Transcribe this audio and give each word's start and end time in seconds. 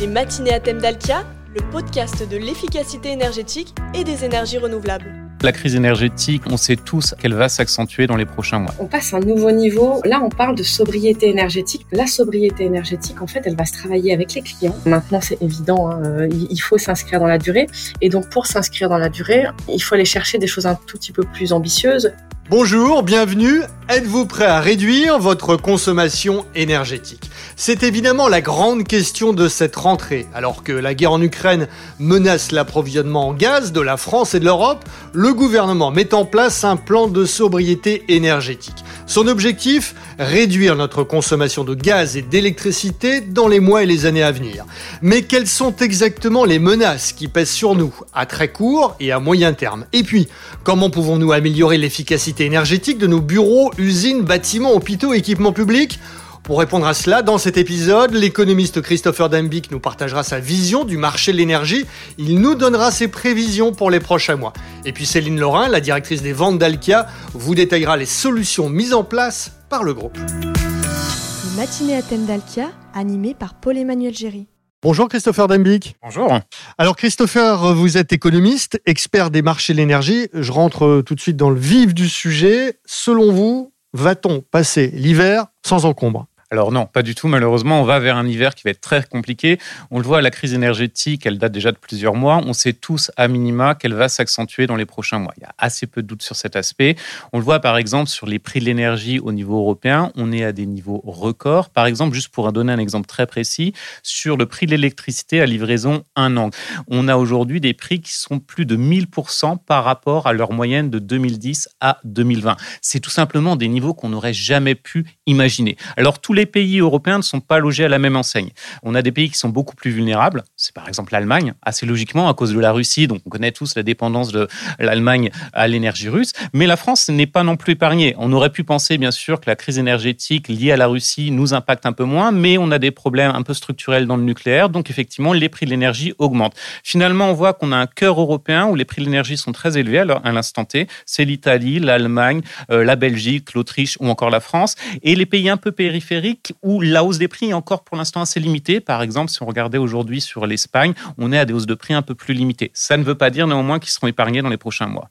Les 0.00 0.06
matinées 0.06 0.54
à 0.54 0.60
thème 0.60 0.78
d'Alkia, 0.78 1.26
le 1.54 1.60
podcast 1.70 2.26
de 2.26 2.38
l'efficacité 2.38 3.10
énergétique 3.10 3.74
et 3.92 4.02
des 4.02 4.24
énergies 4.24 4.56
renouvelables. 4.56 5.14
La 5.42 5.52
crise 5.52 5.74
énergétique, 5.74 6.44
on 6.46 6.56
sait 6.56 6.76
tous 6.76 7.14
qu'elle 7.20 7.34
va 7.34 7.50
s'accentuer 7.50 8.06
dans 8.06 8.16
les 8.16 8.24
prochains 8.24 8.60
mois. 8.60 8.74
On 8.78 8.86
passe 8.86 9.12
à 9.12 9.18
un 9.18 9.20
nouveau 9.20 9.50
niveau. 9.50 10.00
Là, 10.06 10.22
on 10.24 10.30
parle 10.30 10.56
de 10.56 10.62
sobriété 10.62 11.28
énergétique. 11.28 11.86
La 11.92 12.06
sobriété 12.06 12.64
énergétique, 12.64 13.20
en 13.20 13.26
fait, 13.26 13.42
elle 13.44 13.56
va 13.56 13.66
se 13.66 13.74
travailler 13.74 14.14
avec 14.14 14.32
les 14.32 14.40
clients. 14.40 14.74
Maintenant, 14.86 15.20
c'est 15.20 15.42
évident, 15.42 15.90
hein, 15.90 16.28
il 16.32 16.58
faut 16.58 16.78
s'inscrire 16.78 17.20
dans 17.20 17.26
la 17.26 17.38
durée. 17.38 17.66
Et 18.00 18.08
donc, 18.08 18.30
pour 18.30 18.46
s'inscrire 18.46 18.88
dans 18.88 18.98
la 18.98 19.10
durée, 19.10 19.44
il 19.68 19.80
faut 19.80 19.96
aller 19.96 20.06
chercher 20.06 20.38
des 20.38 20.46
choses 20.46 20.64
un 20.64 20.76
tout 20.86 20.96
petit 20.96 21.12
peu 21.12 21.24
plus 21.24 21.52
ambitieuses. 21.52 22.14
Bonjour, 22.50 23.04
bienvenue. 23.04 23.62
Êtes-vous 23.88 24.26
prêt 24.26 24.44
à 24.44 24.60
réduire 24.60 25.20
votre 25.20 25.54
consommation 25.54 26.44
énergétique? 26.56 27.30
C'est 27.56 27.82
évidemment 27.82 28.28
la 28.28 28.40
grande 28.40 28.86
question 28.86 29.32
de 29.32 29.46
cette 29.48 29.76
rentrée. 29.76 30.26
Alors 30.34 30.64
que 30.64 30.72
la 30.72 30.94
guerre 30.94 31.12
en 31.12 31.22
Ukraine 31.22 31.68
menace 31.98 32.50
l'approvisionnement 32.52 33.28
en 33.28 33.34
gaz 33.34 33.72
de 33.72 33.80
la 33.80 33.96
France 33.96 34.34
et 34.34 34.40
de 34.40 34.44
l'Europe, 34.44 34.84
le 35.12 35.32
gouvernement 35.32 35.90
met 35.90 36.14
en 36.14 36.24
place 36.24 36.64
un 36.64 36.76
plan 36.76 37.06
de 37.08 37.24
sobriété 37.24 38.04
énergétique. 38.08 38.84
Son 39.06 39.28
objectif? 39.28 39.94
Réduire 40.18 40.76
notre 40.76 41.02
consommation 41.02 41.64
de 41.64 41.74
gaz 41.74 42.16
et 42.16 42.22
d'électricité 42.22 43.20
dans 43.20 43.48
les 43.48 43.58
mois 43.58 43.82
et 43.82 43.86
les 43.86 44.06
années 44.06 44.22
à 44.22 44.32
venir. 44.32 44.66
Mais 45.02 45.22
quelles 45.22 45.48
sont 45.48 45.74
exactement 45.76 46.44
les 46.44 46.58
menaces 46.58 47.12
qui 47.12 47.26
pèsent 47.26 47.50
sur 47.50 47.74
nous 47.74 47.92
à 48.12 48.26
très 48.26 48.52
court 48.52 48.96
et 49.00 49.12
à 49.12 49.18
moyen 49.18 49.52
terme? 49.52 49.86
Et 49.92 50.02
puis, 50.02 50.28
comment 50.62 50.90
pouvons-nous 50.90 51.32
améliorer 51.32 51.78
l'efficacité 51.78 52.39
énergétique 52.44 52.98
de 52.98 53.06
nos 53.06 53.20
bureaux, 53.20 53.70
usines, 53.78 54.22
bâtiments, 54.22 54.72
hôpitaux, 54.72 55.12
équipements 55.12 55.52
publics 55.52 55.98
pour 56.42 56.58
répondre 56.58 56.86
à 56.86 56.94
cela, 56.94 57.22
dans 57.22 57.38
cet 57.38 57.58
épisode, 57.58 58.12
l'économiste 58.12 58.80
Christopher 58.80 59.28
Dambik 59.28 59.70
nous 59.70 59.78
partagera 59.78 60.24
sa 60.24 60.40
vision 60.40 60.84
du 60.84 60.96
marché 60.96 61.32
de 61.32 61.36
l'énergie. 61.36 61.86
Il 62.18 62.40
nous 62.40 62.54
donnera 62.54 62.90
ses 62.90 63.08
prévisions 63.08 63.72
pour 63.72 63.90
les 63.90 64.00
prochains 64.00 64.36
mois. 64.36 64.52
Et 64.84 64.92
puis 64.92 65.06
Céline 65.06 65.38
Laurin, 65.38 65.68
la 65.68 65.80
directrice 65.80 66.22
des 66.22 66.32
ventes 66.32 66.58
d'Alkia, 66.58 67.06
vous 67.34 67.54
détaillera 67.54 67.96
les 67.96 68.06
solutions 68.06 68.68
mises 68.68 68.94
en 68.94 69.04
place 69.04 69.52
par 69.68 69.84
le 69.84 69.94
groupe. 69.94 70.16
Les 70.16 71.56
matinées 71.56 71.96
à 71.96 72.02
thème 72.02 72.24
d'Alkia, 72.24 72.70
animées 72.94 73.34
par 73.34 73.54
Paul-Emmanuel 73.54 74.14
Géry. 74.14 74.48
Bonjour 74.82 75.10
Christopher 75.10 75.46
Dembik. 75.46 75.94
Bonjour. 76.02 76.40
Alors 76.78 76.96
Christopher, 76.96 77.74
vous 77.74 77.98
êtes 77.98 78.14
économiste, 78.14 78.80
expert 78.86 79.30
des 79.30 79.42
marchés 79.42 79.74
de 79.74 79.78
l'énergie. 79.78 80.28
Je 80.32 80.52
rentre 80.52 81.02
tout 81.04 81.14
de 81.14 81.20
suite 81.20 81.36
dans 81.36 81.50
le 81.50 81.60
vif 81.60 81.92
du 81.92 82.08
sujet. 82.08 82.78
Selon 82.86 83.30
vous, 83.30 83.74
va-t-on 83.92 84.40
passer 84.40 84.86
l'hiver 84.86 85.48
sans 85.66 85.84
encombre? 85.84 86.28
Alors 86.52 86.72
non, 86.72 86.86
pas 86.86 87.02
du 87.02 87.14
tout. 87.14 87.28
Malheureusement, 87.28 87.80
on 87.80 87.84
va 87.84 88.00
vers 88.00 88.16
un 88.16 88.26
hiver 88.26 88.56
qui 88.56 88.64
va 88.64 88.70
être 88.70 88.80
très 88.80 89.04
compliqué. 89.04 89.58
On 89.92 89.98
le 89.98 90.04
voit, 90.04 90.20
la 90.20 90.32
crise 90.32 90.52
énergétique, 90.52 91.24
elle 91.24 91.38
date 91.38 91.52
déjà 91.52 91.70
de 91.70 91.76
plusieurs 91.76 92.16
mois. 92.16 92.40
On 92.44 92.52
sait 92.52 92.72
tous 92.72 93.12
à 93.16 93.28
minima 93.28 93.76
qu'elle 93.76 93.94
va 93.94 94.08
s'accentuer 94.08 94.66
dans 94.66 94.74
les 94.74 94.84
prochains 94.84 95.20
mois. 95.20 95.32
Il 95.36 95.42
y 95.42 95.46
a 95.46 95.54
assez 95.58 95.86
peu 95.86 96.02
de 96.02 96.08
doutes 96.08 96.22
sur 96.22 96.34
cet 96.34 96.56
aspect. 96.56 96.96
On 97.32 97.38
le 97.38 97.44
voit 97.44 97.60
par 97.60 97.76
exemple 97.76 98.10
sur 98.10 98.26
les 98.26 98.40
prix 98.40 98.58
de 98.58 98.64
l'énergie 98.64 99.20
au 99.20 99.30
niveau 99.30 99.58
européen. 99.58 100.10
On 100.16 100.32
est 100.32 100.42
à 100.42 100.50
des 100.50 100.66
niveaux 100.66 101.00
records. 101.04 101.70
Par 101.70 101.86
exemple, 101.86 102.14
juste 102.14 102.30
pour 102.30 102.50
donner 102.52 102.72
un 102.72 102.78
exemple 102.78 103.06
très 103.06 103.26
précis, 103.26 103.72
sur 104.02 104.36
le 104.36 104.46
prix 104.46 104.66
de 104.66 104.72
l'électricité 104.72 105.40
à 105.40 105.46
livraison 105.46 106.02
un 106.16 106.36
an. 106.36 106.50
On 106.88 107.06
a 107.06 107.16
aujourd'hui 107.16 107.60
des 107.60 107.74
prix 107.74 108.00
qui 108.00 108.12
sont 108.12 108.40
plus 108.40 108.66
de 108.66 108.76
1000% 108.76 109.58
par 109.64 109.84
rapport 109.84 110.26
à 110.26 110.32
leur 110.32 110.52
moyenne 110.52 110.90
de 110.90 110.98
2010 110.98 111.68
à 111.80 111.98
2020. 112.02 112.56
C'est 112.82 112.98
tout 112.98 113.10
simplement 113.10 113.54
des 113.54 113.68
niveaux 113.68 113.94
qu'on 113.94 114.08
n'aurait 114.08 114.32
jamais 114.32 114.74
pu 114.74 115.06
imaginer. 115.26 115.76
Alors 115.96 116.18
tous 116.20 116.32
les 116.32 116.39
les 116.40 116.46
pays 116.46 116.78
européens 116.78 117.18
ne 117.18 117.22
sont 117.22 117.40
pas 117.40 117.58
logés 117.58 117.84
à 117.84 117.88
la 117.88 117.98
même 117.98 118.16
enseigne. 118.16 118.48
On 118.82 118.94
a 118.94 119.02
des 119.02 119.12
pays 119.12 119.28
qui 119.28 119.36
sont 119.36 119.50
beaucoup 119.50 119.76
plus 119.76 119.90
vulnérables. 119.90 120.42
C'est 120.56 120.74
par 120.74 120.88
exemple 120.88 121.12
l'Allemagne, 121.12 121.52
assez 121.60 121.84
logiquement 121.84 122.30
à 122.30 122.34
cause 122.34 122.54
de 122.54 122.58
la 122.58 122.72
Russie. 122.72 123.06
Donc 123.06 123.20
on 123.26 123.28
connaît 123.28 123.52
tous 123.52 123.74
la 123.74 123.82
dépendance 123.82 124.32
de 124.32 124.48
l'Allemagne 124.78 125.30
à 125.52 125.68
l'énergie 125.68 126.08
russe. 126.08 126.32
Mais 126.54 126.66
la 126.66 126.78
France 126.78 127.10
n'est 127.10 127.26
pas 127.26 127.42
non 127.42 127.56
plus 127.56 127.74
épargnée. 127.74 128.14
On 128.16 128.32
aurait 128.32 128.48
pu 128.48 128.64
penser 128.64 128.96
bien 128.96 129.10
sûr 129.10 129.38
que 129.38 129.50
la 129.50 129.54
crise 129.54 129.78
énergétique 129.78 130.48
liée 130.48 130.72
à 130.72 130.78
la 130.78 130.86
Russie 130.86 131.30
nous 131.30 131.52
impacte 131.52 131.84
un 131.84 131.92
peu 131.92 132.04
moins, 132.04 132.32
mais 132.32 132.56
on 132.56 132.70
a 132.70 132.78
des 132.78 132.90
problèmes 132.90 133.32
un 133.34 133.42
peu 133.42 133.52
structurels 133.52 134.06
dans 134.06 134.16
le 134.16 134.22
nucléaire. 134.22 134.70
Donc 134.70 134.88
effectivement, 134.88 135.34
les 135.34 135.50
prix 135.50 135.66
de 135.66 135.70
l'énergie 135.70 136.14
augmentent. 136.16 136.56
Finalement, 136.82 137.28
on 137.28 137.34
voit 137.34 137.52
qu'on 137.52 137.70
a 137.70 137.76
un 137.76 137.86
cœur 137.86 138.18
européen 138.18 138.64
où 138.66 138.76
les 138.76 138.86
prix 138.86 139.02
de 139.02 139.06
l'énergie 139.06 139.36
sont 139.36 139.52
très 139.52 139.76
élevés 139.76 139.98
à 139.98 140.32
l'instant 140.32 140.64
T. 140.64 140.86
C'est 141.04 141.26
l'Italie, 141.26 141.80
l'Allemagne, 141.80 142.40
euh, 142.70 142.82
la 142.82 142.96
Belgique, 142.96 143.52
l'Autriche 143.52 143.98
ou 144.00 144.08
encore 144.08 144.30
la 144.30 144.40
France. 144.40 144.74
Et 145.02 145.14
les 145.14 145.26
pays 145.26 145.50
un 145.50 145.58
peu 145.58 145.70
périphériques 145.70 146.29
où 146.62 146.80
la 146.80 147.04
hausse 147.04 147.18
des 147.18 147.28
prix 147.28 147.50
est 147.50 147.54
encore 147.54 147.84
pour 147.84 147.96
l'instant 147.96 148.20
assez 148.20 148.40
limitée. 148.40 148.80
Par 148.80 149.02
exemple, 149.02 149.30
si 149.30 149.42
on 149.42 149.46
regardait 149.46 149.78
aujourd'hui 149.78 150.20
sur 150.20 150.46
l'Espagne, 150.46 150.94
on 151.18 151.32
est 151.32 151.38
à 151.38 151.44
des 151.44 151.52
hausses 151.52 151.66
de 151.66 151.74
prix 151.74 151.94
un 151.94 152.02
peu 152.02 152.14
plus 152.14 152.34
limitées. 152.34 152.70
Ça 152.74 152.96
ne 152.96 153.02
veut 153.02 153.14
pas 153.14 153.30
dire 153.30 153.46
néanmoins 153.46 153.78
qu'ils 153.78 153.90
seront 153.90 154.06
épargnés 154.06 154.42
dans 154.42 154.48
les 154.48 154.56
prochains 154.56 154.86
mois. 154.86 155.10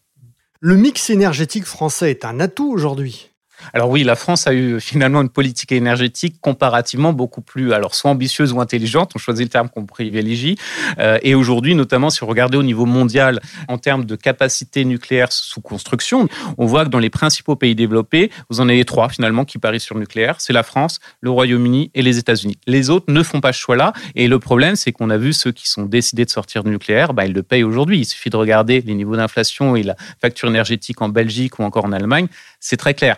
Le 0.59 0.75
mix 0.75 1.09
énergétique 1.09 1.65
français 1.65 2.11
est 2.11 2.25
un 2.25 2.39
atout 2.39 2.69
aujourd'hui. 2.69 3.28
Alors 3.73 3.89
oui, 3.89 4.03
la 4.03 4.15
France 4.15 4.47
a 4.47 4.53
eu 4.53 4.79
finalement 4.79 5.21
une 5.21 5.29
politique 5.29 5.71
énergétique 5.71 6.37
comparativement 6.41 7.13
beaucoup 7.13 7.41
plus, 7.41 7.73
alors 7.73 7.95
soit 7.95 8.11
ambitieuse 8.11 8.53
ou 8.53 8.61
intelligente, 8.61 9.11
on 9.15 9.19
choisit 9.19 9.45
le 9.45 9.49
terme 9.49 9.69
qu'on 9.69 9.85
privilégie. 9.85 10.57
Euh, 10.99 11.17
et 11.21 11.35
aujourd'hui, 11.35 11.75
notamment 11.75 12.09
si 12.09 12.19
vous 12.21 12.27
regardez 12.27 12.57
au 12.57 12.63
niveau 12.63 12.85
mondial 12.85 13.39
en 13.67 13.77
termes 13.77 14.05
de 14.05 14.15
capacité 14.15 14.85
nucléaire 14.85 15.31
sous 15.31 15.61
construction, 15.61 16.27
on 16.57 16.65
voit 16.65 16.85
que 16.85 16.89
dans 16.89 16.99
les 16.99 17.09
principaux 17.09 17.55
pays 17.55 17.75
développés, 17.75 18.31
vous 18.49 18.61
en 18.61 18.69
avez 18.69 18.85
trois 18.85 19.09
finalement 19.09 19.45
qui 19.45 19.57
parient 19.57 19.79
sur 19.79 19.95
le 19.95 20.01
nucléaire. 20.01 20.35
C'est 20.39 20.53
la 20.53 20.63
France, 20.63 20.99
le 21.21 21.29
Royaume-Uni 21.29 21.91
et 21.93 22.01
les 22.01 22.17
États-Unis. 22.17 22.57
Les 22.67 22.89
autres 22.89 23.05
ne 23.09 23.23
font 23.23 23.41
pas 23.41 23.53
ce 23.53 23.59
choix-là. 23.59 23.93
Et 24.15 24.27
le 24.27 24.39
problème, 24.39 24.75
c'est 24.75 24.91
qu'on 24.91 25.09
a 25.09 25.17
vu 25.17 25.33
ceux 25.33 25.51
qui 25.51 25.69
sont 25.69 25.83
décidés 25.83 26.25
de 26.25 26.29
sortir 26.29 26.63
du 26.63 26.71
nucléaire, 26.71 27.13
bah, 27.13 27.25
ils 27.25 27.33
le 27.33 27.43
payent 27.43 27.63
aujourd'hui. 27.63 27.99
Il 27.99 28.05
suffit 28.05 28.29
de 28.29 28.37
regarder 28.37 28.81
les 28.81 28.93
niveaux 28.93 29.15
d'inflation 29.15 29.75
et 29.75 29.83
la 29.83 29.95
facture 30.21 30.49
énergétique 30.49 31.01
en 31.01 31.09
Belgique 31.09 31.59
ou 31.59 31.63
encore 31.63 31.85
en 31.85 31.91
Allemagne. 31.91 32.27
C'est 32.59 32.77
très 32.77 32.93
clair 32.93 33.17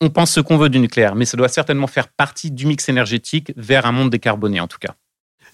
on 0.00 0.10
pense 0.10 0.32
ce 0.32 0.40
qu'on 0.40 0.58
veut 0.58 0.68
du 0.68 0.78
nucléaire, 0.78 1.14
mais 1.14 1.24
ça 1.24 1.36
doit 1.36 1.48
certainement 1.48 1.86
faire 1.86 2.08
partie 2.08 2.50
du 2.50 2.66
mix 2.66 2.88
énergétique 2.88 3.52
vers 3.56 3.86
un 3.86 3.92
monde 3.92 4.10
décarboné 4.10 4.60
en 4.60 4.68
tout 4.68 4.78
cas. 4.78 4.94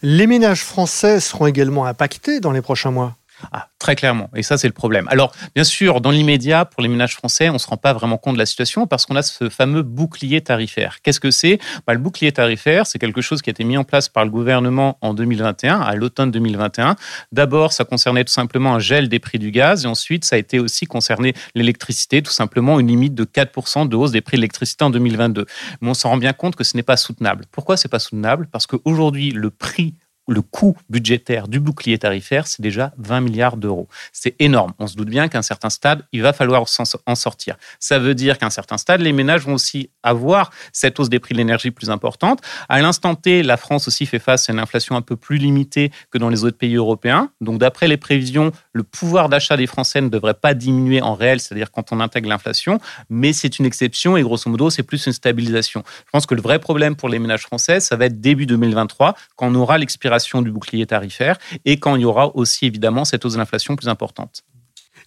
Les 0.03 0.27
ménages 0.27 0.65
français 0.65 1.21
seront 1.21 1.47
également 1.47 1.87
impactés 1.87 2.41
dans 2.41 2.51
les 2.51 2.63
prochains 2.63 2.91
mois. 2.91 3.17
Ah, 3.51 3.69
très 3.79 3.97
clairement. 3.97 4.31
Et 4.37 4.43
ça, 4.43 4.57
c'est 4.57 4.69
le 4.69 4.73
problème. 4.73 5.09
Alors, 5.09 5.33
bien 5.55 5.65
sûr, 5.65 6.01
dans 6.01 6.11
l'immédiat, 6.11 6.65
pour 6.65 6.83
les 6.83 6.89
ménages 6.89 7.15
français, 7.15 7.49
on 7.49 7.55
ne 7.55 7.59
se 7.59 7.67
rend 7.67 7.77
pas 7.77 7.93
vraiment 7.93 8.19
compte 8.19 8.35
de 8.35 8.39
la 8.39 8.47
situation 8.47 8.87
parce 8.87 9.07
qu'on 9.07 9.17
a 9.17 9.23
ce 9.23 9.49
fameux 9.49 9.83
bouclier 9.83 10.41
tarifaire. 10.41 10.99
Qu'est-ce 11.03 11.21
que 11.21 11.31
c'est? 11.31 11.59
Bah, 11.87 11.95
Le 11.95 11.99
bouclier 11.99 12.33
tarifaire, 12.33 12.87
c'est 12.87 12.99
quelque 12.99 13.21
chose 13.21 13.43
qui 13.43 13.51
a 13.51 13.53
été 13.53 13.65
mis 13.65 13.77
en 13.77 13.85
place 13.85 14.09
par 14.09 14.25
le 14.25 14.31
gouvernement 14.31 14.99
en 15.01 15.15
2021, 15.15 15.81
à 15.81 15.95
l'automne 15.95 16.31
2021. 16.31 16.97
D'abord, 17.33 17.73
ça 17.73 17.85
concernait 17.85 18.25
tout 18.25 18.33
simplement 18.33 18.75
un 18.75 18.79
gel 18.79 19.09
des 19.09 19.19
prix 19.19 19.39
du 19.39 19.51
gaz 19.51 19.85
et 19.85 19.89
ensuite, 19.89 20.25
ça 20.25 20.37
a 20.37 20.39
été 20.39 20.59
aussi 20.59 20.87
concerné 20.87 21.35
l'électricité, 21.55 22.23
tout 22.23 22.33
simplement 22.33 22.79
une 22.79 22.89
limite 22.89 23.15
de 23.15 23.25
4% 23.25 23.89
de 23.89 23.97
hausse 23.97 24.13
des 24.13 24.21
prix 24.21 24.37
de 24.37 24.43
l'électricité 24.43 24.85
en 24.85 24.91
2022. 24.91 25.47
Mais 25.81 25.89
on 25.89 25.95
s'en 25.95 26.11
rend 26.11 26.17
bien 26.17 26.33
compte 26.33 26.57
que 26.57 26.65
ce 26.65 26.77
n'est 26.77 26.83
pas 26.83 26.97
soutenable. 26.97 27.47
Pourquoi 27.51 27.77
c'est 27.77 27.89
pas 27.89 27.99
soutenable? 27.99 28.49
Parce 28.51 28.67
qu'aujourd'hui, 28.67 29.31
le 29.31 29.51
prix 29.51 29.95
le 30.29 30.41
coût 30.41 30.77
budgétaire 30.89 31.49
du 31.49 31.59
bouclier 31.59 31.99
tarifaire, 31.99 32.47
c'est 32.47 32.63
déjà 32.63 32.93
20 32.99 33.21
milliards 33.21 33.57
d'euros. 33.57 33.89
C'est 34.13 34.37
énorme. 34.39 34.73
On 34.79 34.87
se 34.87 34.97
doute 34.97 35.09
bien 35.09 35.29
qu'à 35.29 35.39
un 35.39 35.43
certain 35.43 35.71
stade, 35.71 36.05
il 36.13 36.23
va 36.23 36.33
falloir 36.33 36.65
en 37.07 37.15
sortir. 37.15 37.57
Ça 37.81 37.99
veut 37.99 38.15
dire 38.15 38.39
qu'à 38.39 38.47
un 38.47 38.51
certain 38.51 38.79
stade, 38.79 39.01
les 39.01 39.13
ménages 39.13 39.43
vont 39.43 39.55
aussi 39.55 39.91
avoir 40.03 40.51
cette 40.73 41.01
hausse 41.01 41.09
des 41.09 41.19
prix 41.19 41.35
de 41.35 41.39
l'énergie 41.39 41.73
plus 41.73 41.91
importante. 41.91 42.41
À 42.69 42.81
l'instant 42.81 43.15
T, 43.17 43.43
la 43.43 43.57
France 43.57 43.89
aussi 43.89 44.07
fait 44.07 44.21
face 44.21 44.49
à 44.49 44.53
une 44.53 44.61
inflation 44.61 44.95
un 44.95 45.03
peu 45.03 45.17
plus 45.17 45.39
limitée 45.39 45.91
que 46.13 46.19
dans 46.19 46.29
les 46.29 46.45
autres 46.45 46.59
pays 46.59 46.77
européens. 46.77 47.31
Donc, 47.41 47.59
d'après 47.59 47.89
les 47.89 47.97
prévisions, 47.97 48.53
le 48.73 48.85
pouvoir 48.85 49.29
d'achat 49.29 49.57
des 49.57 49.67
Français 49.67 50.01
ne 50.01 50.09
devrait 50.09 50.35
pas 50.35 50.55
diminuer 50.55 51.03
en 51.03 51.15
réel, 51.15 51.41
c'est-à-dire 51.41 51.73
quand 51.73 51.91
on 51.93 51.99
intègre 51.99 52.29
l'inflation, 52.29 52.79
mais 53.11 53.33
c'est 53.33 53.59
une 53.59 53.67
exception 53.67 54.17
et 54.17 54.23
grosso 54.23 54.49
modo, 54.49 54.71
c'est 54.71 54.85
plus 54.85 55.07
une 55.07 55.13
stabilisation. 55.13 55.83
Je 56.07 56.11
pense 56.13 56.27
que 56.27 56.35
le 56.35 56.43
vrai 56.43 56.61
problème 56.61 56.95
pour 56.95 57.09
les 57.09 57.19
ménages 57.19 57.43
français, 57.43 57.81
ça 57.81 57.97
va 57.97 58.07
être 58.07 58.21
début 58.21 58.47
2023, 58.47 59.17
quand 59.35 59.49
on 59.49 59.55
aura 59.57 59.79
l'expiration 59.79 60.12
du 60.43 60.51
bouclier 60.51 60.87
tarifaire 60.87 61.39
et 61.65 61.79
quand 61.79 61.97
il 61.97 62.03
y 62.03 62.05
aura 62.05 62.35
aussi 62.37 62.67
évidemment 62.67 63.05
cette 63.05 63.25
hausse 63.25 63.35
de 63.35 63.39
l'inflation 63.39 63.77
plus 63.77 63.89
importante. 63.89 64.45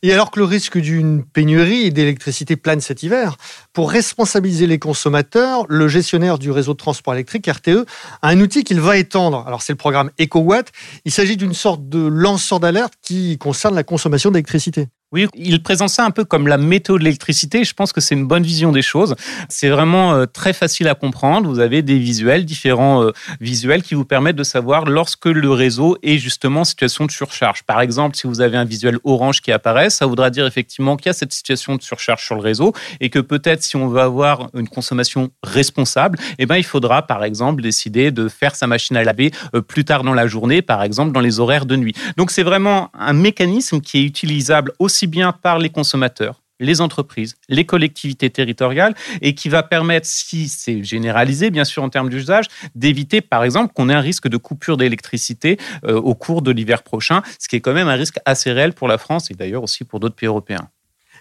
Et 0.04 0.14
alors 0.14 0.30
que 0.30 0.40
le 0.40 0.46
risque 0.46 0.78
d'une 0.78 1.24
pénurie 1.24 1.92
d'électricité 1.92 2.56
plane 2.56 2.82
cet 2.82 3.04
hiver, 3.04 3.38
pour 3.74 3.90
responsabiliser 3.90 4.68
les 4.68 4.78
consommateurs, 4.78 5.66
le 5.70 5.88
gestionnaire 5.88 6.38
du 6.38 6.52
réseau 6.52 6.74
de 6.74 6.78
transport 6.78 7.14
électrique, 7.14 7.48
RTE, 7.48 7.86
a 8.22 8.28
un 8.28 8.40
outil 8.40 8.64
qu'il 8.64 8.80
va 8.82 8.98
étendre. 8.98 9.44
Alors 9.48 9.62
c'est 9.62 9.74
le 9.74 9.78
programme 9.78 10.12
EcoWatt. 10.20 10.72
Il 11.06 11.12
s'agit 11.12 11.38
d'une 11.38 11.54
sorte 11.54 11.88
de 11.88 12.06
lanceur 12.06 12.60
d'alerte 12.60 12.94
qui 13.02 13.38
concerne 13.38 13.76
la 13.76 13.84
consommation 13.84 14.32
d'électricité. 14.32 14.90
Oui, 15.16 15.28
il 15.34 15.64
présente 15.64 15.92
ça 15.92 16.04
un 16.04 16.12
peu 16.12 16.26
comme 16.26 16.46
la 16.46 16.58
météo 16.58 16.98
de 16.98 17.04
l'électricité. 17.06 17.64
Je 17.64 17.74
pense 17.74 17.94
que 17.94 18.02
c'est 18.02 18.16
une 18.16 18.28
bonne 18.28 18.44
vision 18.44 18.74
des 18.74 18.82
choses. 18.82 19.16
C'est 19.48 19.70
vraiment 19.70 20.14
euh, 20.14 20.26
très 20.26 20.52
facile 20.52 20.90
à 20.90 20.94
comprendre. 20.94 21.48
Vous 21.48 21.60
avez 21.60 21.82
des 21.82 21.98
visuels, 21.98 22.44
différents 22.44 23.02
euh, 23.02 23.14
visuels 23.40 23.82
qui 23.82 23.94
vous 23.94 24.04
permettent 24.04 24.36
de 24.36 24.44
savoir 24.44 24.84
lorsque 24.84 25.28
le 25.28 25.50
réseau 25.52 25.98
est 26.04 26.18
justement 26.18 26.60
en 26.60 26.64
situation 26.66 27.06
de 27.06 27.12
surcharge. 27.12 27.64
Par 27.64 27.80
exemple, 27.80 28.18
si 28.18 28.28
vous 28.28 28.42
avez 28.42 28.58
un 28.58 28.66
visuel 28.66 28.98
orange 29.06 29.40
qui 29.40 29.54
apparaît, 29.54 29.90
ça 29.90 30.06
voudra 30.06 30.30
dire 30.30 30.46
effectivement 30.48 30.98
qu'il 30.98 31.06
y 31.06 31.12
a 31.12 31.14
cette 31.14 31.32
situation 31.32 31.78
de 31.78 31.82
surcharge 31.82 32.26
sur 32.26 32.36
le 32.36 32.42
réseau 32.42 32.74
et 33.00 33.10
que 33.10 33.20
peut-être 33.20 33.64
si 33.64 33.78
on 33.78 33.88
veut 33.88 34.02
avoir 34.02 34.50
une 34.54 34.68
consommation 34.68 35.32
responsable, 35.44 36.20
eh 36.40 36.46
ben, 36.46 36.58
il 36.58 36.66
faudra 36.66 37.08
par 37.08 37.24
exemple 37.24 37.62
décider 37.62 38.12
de 38.12 38.28
faire 38.28 38.54
sa 38.54 38.68
machine 38.68 38.98
à 38.98 39.04
laver 39.06 39.32
euh, 39.54 39.62
plus 39.62 39.86
tard 39.86 40.04
dans 40.04 40.14
la 40.14 40.28
journée, 40.28 40.62
par 40.62 40.84
exemple 40.84 41.14
dans 41.14 41.22
les 41.22 41.40
horaires 41.40 41.66
de 41.66 41.78
nuit. 41.78 41.96
Donc 42.18 42.32
c'est 42.32 42.44
vraiment 42.44 42.92
un 42.94 43.14
mécanisme 43.14 43.80
qui 43.80 44.00
est 44.00 44.04
utilisable 44.04 44.74
aussi 44.78 45.05
bien 45.08 45.32
par 45.32 45.60
les 45.60 45.70
consommateurs, 45.70 46.42
les 46.60 46.82
entreprises, 46.82 47.36
les 47.50 47.66
collectivités 47.66 48.30
territoriales, 48.30 48.96
et 49.22 49.36
qui 49.36 49.50
va 49.50 49.64
permettre, 49.64 50.08
si 50.08 50.48
c'est 50.48 50.84
généralisé, 50.84 51.52
bien 51.52 51.66
sûr, 51.66 51.84
en 51.84 51.90
termes 51.90 52.10
d'usage, 52.10 52.46
d'éviter, 52.76 53.22
par 53.22 53.44
exemple, 53.44 53.74
qu'on 53.74 53.90
ait 53.90 53.94
un 53.94 54.02
risque 54.02 54.28
de 54.28 54.38
coupure 54.38 54.78
d'électricité 54.78 55.58
euh, 55.86 55.96
au 55.96 56.16
cours 56.16 56.42
de 56.42 56.52
l'hiver 56.52 56.84
prochain, 56.84 57.22
ce 57.40 57.48
qui 57.48 57.56
est 57.56 57.62
quand 57.62 57.74
même 57.74 57.88
un 57.88 57.96
risque 57.96 58.20
assez 58.26 58.52
réel 58.52 58.74
pour 58.74 58.88
la 58.88 58.98
France 58.98 59.32
et 59.32 59.34
d'ailleurs 59.34 59.64
aussi 59.64 59.84
pour 59.84 60.00
d'autres 60.00 60.16
pays 60.16 60.28
européens. 60.28 60.70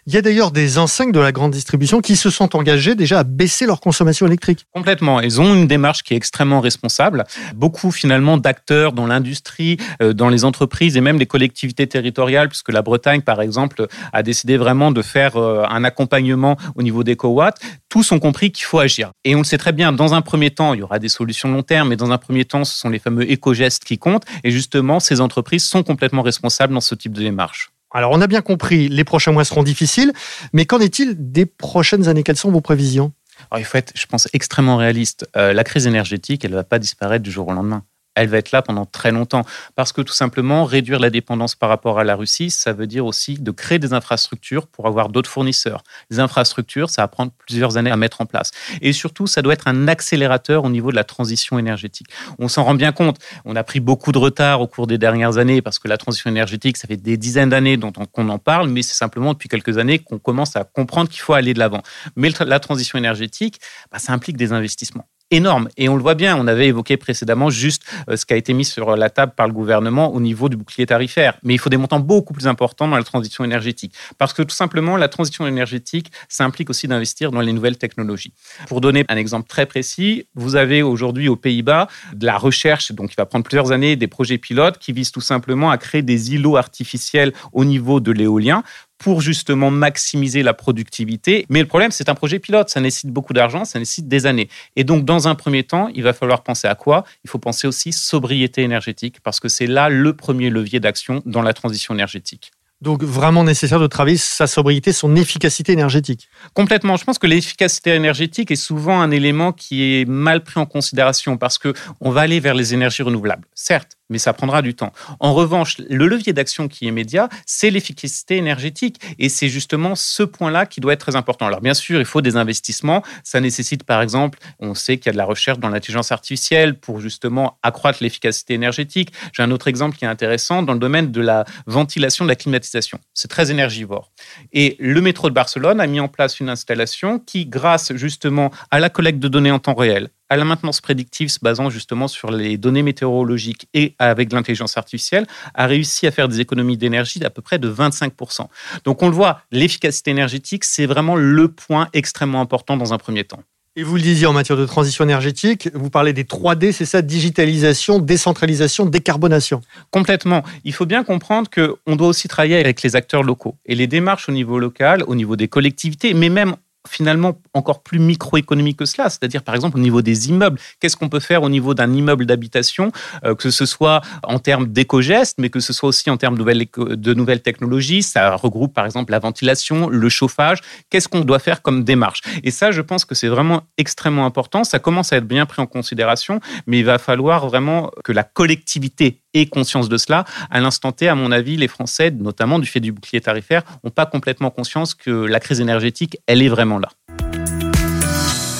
Il 0.07 0.13
y 0.13 0.19
a 0.19 0.21
d'ailleurs 0.21 0.51
des 0.51 0.77
enseignes 0.77 1.13
de 1.13 1.19
la 1.19 1.33
grande 1.33 1.53
distribution 1.53 2.03
qui 2.03 2.17
se 2.17 2.29
sont 2.29 2.55
engagées 2.57 2.95
déjà 2.95 3.21
à 3.21 3.25
baisser 3.25 3.65
leur 3.65 3.81
consommation 3.81 4.27
électrique. 4.27 4.67
Complètement. 4.75 5.23
Ils 5.23 5.41
ont 5.41 5.55
une 5.55 5.67
démarche 5.67 6.03
qui 6.03 6.13
est 6.13 6.17
extrêmement 6.19 6.61
responsable. 6.61 7.25
Beaucoup 7.55 7.91
finalement 7.91 8.37
d'acteurs 8.37 8.93
dans 8.93 9.07
l'industrie, 9.07 9.79
euh, 10.03 10.13
dans 10.13 10.29
les 10.29 10.45
entreprises 10.45 10.99
et 10.99 11.01
même 11.01 11.19
les 11.19 11.25
collectivités 11.25 11.87
territoriales, 11.87 12.51
puisque 12.51 12.71
la 12.71 12.83
Bretagne, 12.83 13.23
par 13.23 13.41
exemple, 13.41 13.87
a 14.13 14.23
décidé 14.23 14.59
vraiment 14.59 14.91
de 14.91 15.01
faire 15.01 15.39
euh, 15.39 15.65
un 15.71 15.85
accompagnement 15.85 16.59
au 16.75 16.83
niveau 16.83 17.03
des 17.03 17.17
co-watts. 17.17 17.59
Tous 17.89 18.13
ont 18.13 18.19
compris 18.19 18.53
qu'il 18.53 18.67
faut 18.67 18.81
agir. 18.81 19.11
Et 19.25 19.35
on 19.35 19.39
le 19.39 19.45
sait 19.45 19.57
très 19.57 19.73
bien, 19.73 19.91
dans 19.91 20.13
un 20.13 20.21
premier 20.21 20.51
temps, 20.51 20.75
il 20.75 20.81
y 20.81 20.83
aura 20.83 20.99
des 20.99 21.09
solutions 21.09 21.51
long 21.51 21.63
terme, 21.63 21.89
mais 21.89 21.97
dans 21.97 22.11
un 22.11 22.19
premier 22.19 22.45
temps, 22.45 22.65
ce 22.65 22.79
sont 22.79 22.91
les 22.91 22.99
fameux 22.99 23.31
éco-gestes 23.31 23.85
qui 23.85 23.97
comptent. 23.97 24.27
Et 24.43 24.51
justement, 24.51 25.01
ces 25.01 25.23
entreprises 25.23 25.65
sont 25.65 25.83
complètement 25.83 26.21
responsables 26.21 26.75
dans 26.75 26.83
ce 26.83 26.95
type 26.95 27.15
de 27.15 27.23
démarche. 27.23 27.71
Alors, 27.95 28.11
on 28.11 28.21
a 28.21 28.27
bien 28.27 28.43
compris, 28.43 28.89
les 28.89 29.05
prochains 29.05 29.31
mois 29.31 29.45
seront 29.45 29.63
difficiles, 29.63 30.13
mais 30.53 30.67
qu'en 30.67 30.81
est-il 30.81 31.15
des 31.17 31.47
prochaines 31.47 32.09
années? 32.09 32.25
Quelles 32.25 32.37
sont 32.37 32.51
vos 32.51 32.61
prévisions? 32.61 33.13
Il 33.57 33.65
faut 33.65 33.79
être, 33.79 33.93
je 33.95 34.07
pense, 34.07 34.29
extrêmement 34.33 34.77
réaliste. 34.77 35.29
Euh, 35.37 35.53
la 35.53 35.65
crise 35.65 35.87
énergétique, 35.87 36.45
elle 36.45 36.51
ne 36.51 36.57
va 36.57 36.65
pas 36.65 36.81
disparaître 36.81 37.23
du 37.23 37.31
jour 37.31 37.47
au 37.49 37.53
lendemain 37.53 37.85
elle 38.15 38.29
va 38.29 38.39
être 38.39 38.53
là 38.53 38.63
pendant 38.63 38.87
très 38.87 39.13
longtemps. 39.13 39.45
Parce 39.75 39.93
que 39.93 40.01
tout 40.01 40.13
simplement, 40.13 40.65
réduire 40.65 40.99
la 40.99 41.11
dépendance 41.11 41.55
par 41.55 41.69
rapport 41.69 41.99
à 41.99 42.05
la 42.05 42.15
Russie, 42.17 42.51
ça 42.51 42.73
veut 42.73 42.87
dire 42.87 43.07
aussi 43.07 43.35
de 43.35 43.51
créer 43.51 43.79
des 43.79 43.93
infrastructures 43.93 44.67
pour 44.67 44.87
avoir 44.87 45.09
d'autres 45.09 45.31
fournisseurs. 45.31 45.83
Les 46.11 46.21
infrastructures, 46.21 46.91
ça 46.91 47.03
va 47.03 47.09
prendre 47.09 47.33
plusieurs 47.33 47.77
années 47.77 47.91
à 47.91 47.97
mettre 47.97 48.21
en 48.21 48.27
place. 48.27 48.51
Et 48.81 48.93
surtout, 48.93 49.27
ça 49.27 49.43
doit 49.43 49.53
être 49.53 49.69
un 49.69 49.89
accélérateur 49.89 50.65
au 50.65 50.71
niveau 50.71 50.91
de 50.91 50.97
la 50.97 51.05
transition 51.05 51.59
énergétique. 51.59 52.09
On 52.39 52.49
s'en 52.49 52.65
rend 52.65 52.75
bien 52.75 52.93
compte. 52.93 53.19
On 53.45 53.57
a 53.57 53.65
pris 53.65 53.81
beaucoup 53.81 54.13
de 54.13 54.19
retard 54.19 54.61
au 54.61 54.67
cours 54.67 54.87
des 54.87 54.99
dernières 54.99 55.39
années 55.39 55.63
parce 55.63 55.79
que 55.79 55.89
la 55.89 55.99
transition 55.99 56.31
énergétique, 56.31 56.77
ça 56.77 56.87
fait 56.87 56.97
des 56.97 57.17
dizaines 57.17 57.51
d'années 57.51 57.77
dont 57.77 57.93
on 58.17 58.29
en 58.29 58.39
parle, 58.39 58.69
mais 58.69 58.83
c'est 58.83 58.95
simplement 58.95 59.33
depuis 59.33 59.49
quelques 59.49 59.79
années 59.79 59.99
qu'on 59.99 60.19
commence 60.19 60.57
à 60.57 60.65
comprendre 60.65 61.09
qu'il 61.09 61.21
faut 61.21 61.35
aller 61.35 61.55
de 61.55 61.59
l'avant. 61.59 61.83
Mais 62.17 62.31
la 62.41 62.61
transition 62.61 62.99
énergétique, 62.99 63.61
bah, 63.91 63.99
ça 63.99 64.13
implique 64.13 64.37
des 64.37 64.53
investissements 64.53 65.09
énorme. 65.35 65.69
Et 65.77 65.89
on 65.89 65.97
le 65.97 66.03
voit 66.03 66.15
bien, 66.15 66.37
on 66.37 66.47
avait 66.47 66.69
évoqué 66.69 66.97
précédemment 66.97 67.51
juste 67.51 67.85
euh, 68.09 68.17
ce 68.17 68.25
qui 68.25 68.33
a 68.33 68.37
été 68.37 68.53
mis 68.53 68.65
sur 68.65 68.97
la 68.97 69.11
table 69.11 69.33
par 69.37 69.47
le 69.47 69.53
gouvernement 69.53 70.15
au 70.15 70.21
niveau 70.21 70.49
du 70.49 70.57
bouclier 70.57 70.87
tarifaire. 70.87 71.37
Mais 71.43 71.55
il 71.55 71.59
faut 71.59 71.71
des 71.71 71.77
montants 71.77 72.01
beaucoup 72.01 72.33
plus 72.33 72.47
importants 72.47 72.89
dans 72.89 72.97
la 72.97 73.03
transition 73.03 73.45
énergétique. 73.45 73.95
Parce 74.19 74.33
que 74.33 74.43
tout 74.43 74.55
simplement, 74.55 74.97
la 74.97 75.09
transition 75.09 75.47
énergétique, 75.47 76.13
ça 76.29 76.45
implique 76.45 76.71
aussi 76.71 76.89
d'investir 76.89 77.33
dans 77.33 77.41
les 77.41 77.53
nouvelles 77.53 77.79
technologies. 77.79 78.33
Pour 78.69 78.81
donner 78.81 79.05
un 79.09 79.17
exemple 79.17 79.49
très 79.49 79.67
précis, 79.67 80.27
vous 80.35 80.57
avez 80.57 80.83
aujourd'hui 80.83 81.29
aux 81.29 81.37
Pays-Bas 81.37 81.89
de 82.15 82.27
la 82.27 82.39
recherche, 82.39 82.93
donc 82.93 83.13
il 83.13 83.17
va 83.17 83.27
prendre 83.27 83.45
plusieurs 83.45 83.73
années, 83.73 83.97
des 83.97 84.07
projets 84.07 84.39
pilotes 84.39 84.79
qui 84.79 84.93
visent 84.93 85.13
tout 85.13 85.21
simplement 85.21 85.71
à 85.71 85.79
créer 85.79 86.03
des 86.03 86.35
îlots 86.35 86.57
artificiels 86.57 87.33
au 87.53 87.65
niveau 87.65 88.01
de 88.01 88.13
l'éolien 88.13 88.63
pour 88.99 89.21
justement 89.21 89.71
maximiser 89.71 90.43
la 90.43 90.55
productivité. 90.55 91.47
Mais 91.49 91.61
le 91.61 91.67
problème, 91.67 91.91
c'est 91.91 92.09
un 92.09 92.15
projet 92.15 92.39
pilote, 92.39 92.71
ça 92.71 92.81
nécessite 92.81 93.11
beaucoup 93.11 93.33
d'argent, 93.33 93.65
ça 93.65 93.79
nécessite 93.79 94.09
des 94.09 94.27
années. 94.27 94.49
Et 94.77 94.85
donc, 94.85 95.05
dans 95.05 95.29
un 95.29 95.35
premier 95.35 95.65
temps, 95.65 95.89
il 95.95 96.03
va 96.03 96.13
falloir 96.13 96.43
penser 96.43 96.69
à 96.69 96.75
quoi? 96.75 97.05
Il 97.25 97.31
faut 97.31 97.39
penser 97.39 97.67
aussi 97.67 97.93
sobriété 97.93 98.63
énergétique, 98.63 99.17
parce 99.23 99.41
que 99.41 99.49
c'est 99.49 99.67
là 99.67 99.89
le 99.89 100.15
premier 100.15 100.51
levier 100.51 100.81
d'action 100.81 101.23
dans 101.27 101.43
la 101.43 101.53
transition 101.53 101.95
énergétique. 101.95 102.53
Donc 102.81 103.03
vraiment 103.03 103.45
nécessaire 103.45 103.81
de 103.81 103.87
travailler 103.87 104.19
sa 104.19 104.47
sobriété, 104.47 104.93
son 104.93 105.17
efficacité 105.17 105.73
énergétique? 105.73 106.29
Complètement. 106.53 106.97
Je 106.97 107.05
pense 107.05 107.19
que 107.19 107.27
l'efficacité 107.27 107.95
énergétique 107.95 108.51
est 108.51 108.57
souvent 108.57 109.01
un 109.01 109.11
élément 109.11 109.53
qui 109.53 109.83
est 109.83 110.05
mal 110.07 110.43
pris 110.43 110.61
en 110.61 110.67
considération 110.67 111.39
parce 111.39 111.57
que 111.57 111.73
on 112.01 112.11
va 112.11 112.23
aller 112.23 112.41
vers 112.41 112.53
les 112.53 112.75
énergies 112.75 113.03
renouvelables. 113.03 113.47
Certes, 113.55 113.97
mais 114.15 114.19
ça 114.19 114.33
prendra 114.33 114.63
du 114.63 114.75
temps. 114.77 114.93
En 115.19 115.35
revanche, 115.35 115.79
le 115.91 116.07
levier 116.07 116.33
d'action 116.33 116.69
qui 116.69 116.85
est 116.85 116.89
immédiat, 116.89 117.29
c'est 117.47 117.71
l'efficacité 117.71 118.37
énergétique. 118.37 119.01
Et 119.19 119.29
c'est 119.29 119.49
justement 119.49 119.97
ce 119.97 120.23
point-là 120.23 120.67
qui 120.67 120.81
doit 120.81 120.93
être 120.93 121.01
très 121.01 121.17
important. 121.17 121.47
Alors 121.49 121.61
bien 121.61 121.75
sûr, 121.75 121.99
il 121.99 122.07
faut 122.07 122.21
des 122.21 122.37
investissements. 122.37 123.03
Ça 123.25 123.41
nécessite 123.41 123.83
par 123.83 124.01
exemple, 124.03 124.39
on 124.61 124.75
sait 124.75 124.99
qu'il 124.99 125.07
y 125.07 125.09
a 125.09 125.13
de 125.15 125.19
la 125.19 125.25
recherche 125.25 125.59
dans 125.59 125.69
l'intelligence 125.69 126.13
artificielle 126.13 126.79
pour 126.79 127.01
justement 127.01 127.59
accroître 127.65 127.99
l'efficacité 128.05 128.55
énergétique. 128.55 129.13
J'ai 129.33 129.43
un 129.43 129.51
autre 129.51 129.67
exemple 129.67 129.97
qui 129.97 130.05
est 130.05 130.09
intéressant 130.09 130.63
dans 130.63 130.75
le 130.75 130.79
domaine 130.79 131.11
de 131.11 131.21
la 131.21 131.45
ventilation, 131.67 132.25
de 132.25 132.31
la 132.31 132.37
climatisation. 132.37 133.01
C'est 133.15 133.27
très 133.27 133.51
énergivore. 133.51 134.13
Et 134.53 134.77
le 134.79 135.01
métro 135.01 135.29
de 135.29 135.35
Barcelone 135.35 135.81
a 135.81 135.89
mis 135.89 135.99
en 135.99 136.07
place 136.07 136.39
une 136.39 136.51
installation 136.51 137.19
qui, 137.19 137.47
grâce 137.47 137.93
justement 137.97 138.53
à 138.71 138.79
la 138.79 138.91
collecte 138.91 139.19
de 139.19 139.27
données 139.27 139.51
en 139.51 139.59
temps 139.59 139.75
réel, 139.75 140.11
à 140.29 140.37
la 140.37 140.45
maintenance 140.45 140.81
prédictive 140.81 141.29
se 141.29 141.39
basant 141.41 141.71
justement 141.71 142.09
sur 142.09 142.31
les 142.31 142.57
données 142.57 142.83
météorologiques 142.83 143.69
et 143.75 143.95
avec 143.99 144.33
l'intelligence 144.33 144.77
artificielle, 144.77 145.27
a 145.55 145.67
réussi 145.67 146.07
à 146.07 146.11
faire 146.11 146.29
des 146.29 146.41
économies 146.41 146.77
d'énergie 146.77 147.19
d'à 147.19 147.31
peu 147.31 147.43
près 147.43 147.59
de 147.59 147.71
25%. 147.71 148.47
Donc 148.85 149.03
on 149.03 149.09
le 149.09 149.15
voit, 149.15 149.43
l'efficacité 149.51 150.11
énergétique, 150.11 150.65
c'est 150.65 150.87
vraiment 150.87 151.17
le 151.17 151.49
point 151.49 151.89
extrêmement 151.93 152.41
important 152.41 152.77
dans 152.77 152.93
un 152.95 152.99
premier 152.99 153.25
temps. 153.25 153.43
Et 153.77 153.83
vous 153.83 153.97
le 153.97 154.03
disiez 154.03 154.27
en 154.29 154.33
matière 154.33 154.57
de 154.57 154.67
transition 154.67 155.03
énergétique, 155.03 155.69
vous 155.75 155.91
parlez 155.91 156.13
des 156.13 156.23
3D, 156.23 156.71
c'est 156.71 156.85
ça, 156.85 157.03
digitalisation, 157.03 157.99
décentralisation, 157.99 158.87
décarbonation. 158.87 159.63
Complètement. 159.91 160.45
Il 160.63 160.73
faut 160.73 160.87
bien 160.87 161.03
comprendre 161.03 161.51
qu'on 161.51 161.97
doit 161.97 162.07
aussi 162.07 162.29
travailler 162.29 162.57
avec 162.57 162.83
les 162.83 162.95
acteurs 162.95 163.25
locaux. 163.25 163.57
Et 163.67 163.75
les 163.75 163.89
démarches 163.89 164.29
au 164.29 164.33
niveau 164.33 164.61
local, 164.61 165.03
au 165.09 165.17
niveau 165.17 165.35
des 165.35 165.49
collectivités, 165.49 166.15
mais 166.15 166.29
même 166.29 166.55
finalement 166.89 167.39
encore 167.55 167.83
plus 167.83 167.99
microéconomique 167.99 168.79
que 168.79 168.85
cela, 168.85 169.09
c'est-à-dire 169.09 169.43
par 169.43 169.55
exemple 169.55 169.79
au 169.79 169.81
niveau 169.81 170.03
des 170.03 170.29
immeubles. 170.29 170.59
Qu'est-ce 170.81 170.97
qu'on 170.97 171.09
peut 171.09 171.21
faire 171.21 171.43
au 171.43 171.49
niveau 171.49 171.75
d'un 171.75 171.93
immeuble 171.93 172.27
d'habitation, 172.27 172.93
euh, 173.25 173.35
que 173.35 173.51
ce 173.51 173.67
soit 173.67 174.03
en 174.23 174.39
termes 174.39 174.67
d'éco-gestes, 174.67 175.39
mais 175.39 175.51
que 175.51 175.61
ce 175.61 175.73
soit 175.73 175.89
aussi 175.89 176.11
en 176.11 176.17
termes 176.17 176.35
de 176.35 176.41
nouvelles, 176.41 176.67
de 176.77 177.15
nouvelles 177.15 177.43
technologies? 177.43 178.03
Ça 178.03 178.37
regroupe 178.37 178.75
par 178.75 178.85
exemple 178.85 179.13
la 179.13 179.19
ventilation, 179.19 179.89
le 179.89 180.09
chauffage. 180.09 180.59
Qu'est-ce 180.91 181.09
qu'on 181.09 181.21
doit 181.21 181.39
faire 181.39 181.63
comme 181.63 181.85
démarche? 181.85 182.21
Et 182.43 182.51
ça, 182.51 182.71
je 182.71 182.81
pense 182.81 183.05
que 183.05 183.15
c'est 183.15 183.29
vraiment 183.29 183.63
extrêmement 183.79 184.27
important. 184.27 184.65
Ça 184.65 184.79
commence 184.79 185.13
à 185.13 185.17
être 185.17 185.27
bien 185.27 185.47
pris 185.47 185.63
en 185.63 185.67
considération, 185.67 186.41
mais 186.67 186.79
il 186.81 186.85
va 186.85 186.99
falloir 186.99 187.47
vraiment 187.47 187.91
que 188.03 188.13
la 188.13 188.25
collectivité 188.25 189.24
conscience 189.47 189.89
de 189.89 189.97
cela. 189.97 190.25
À 190.51 190.61
l'instant 190.61 190.93
T, 190.93 191.09
à 191.09 191.15
mon 191.15 191.33
avis, 191.33 191.57
les 191.57 191.69
Français, 191.69 192.11
notamment 192.11 192.59
du 192.59 192.67
fait 192.67 192.81
du 192.81 192.93
bouclier 192.93 193.21
tarifaire, 193.21 193.63
n'ont 193.83 193.91
pas 193.91 194.07
complètement 194.07 194.51
conscience 194.51 194.95
que 194.95 195.11
la 195.11 195.41
crise 195.41 195.61
énergétique, 195.61 196.19
elle 196.27 196.43
est 196.43 196.49
vraiment 196.49 196.79
là. 196.79 196.89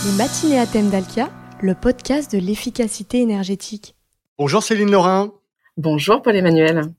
Les 0.05 0.13
matinées 0.19 0.59
à 0.59 0.67
thème 0.67 0.91
d'Alkia, 0.91 1.31
le 1.61 1.75
podcast 1.75 2.31
de 2.33 2.39
l'efficacité 2.39 3.21
énergétique. 3.21 3.95
Bonjour 4.39 4.63
Céline 4.63 4.91
Laurin. 4.91 5.33
Bonjour 5.77 6.21
Paul-Emmanuel. 6.23 6.93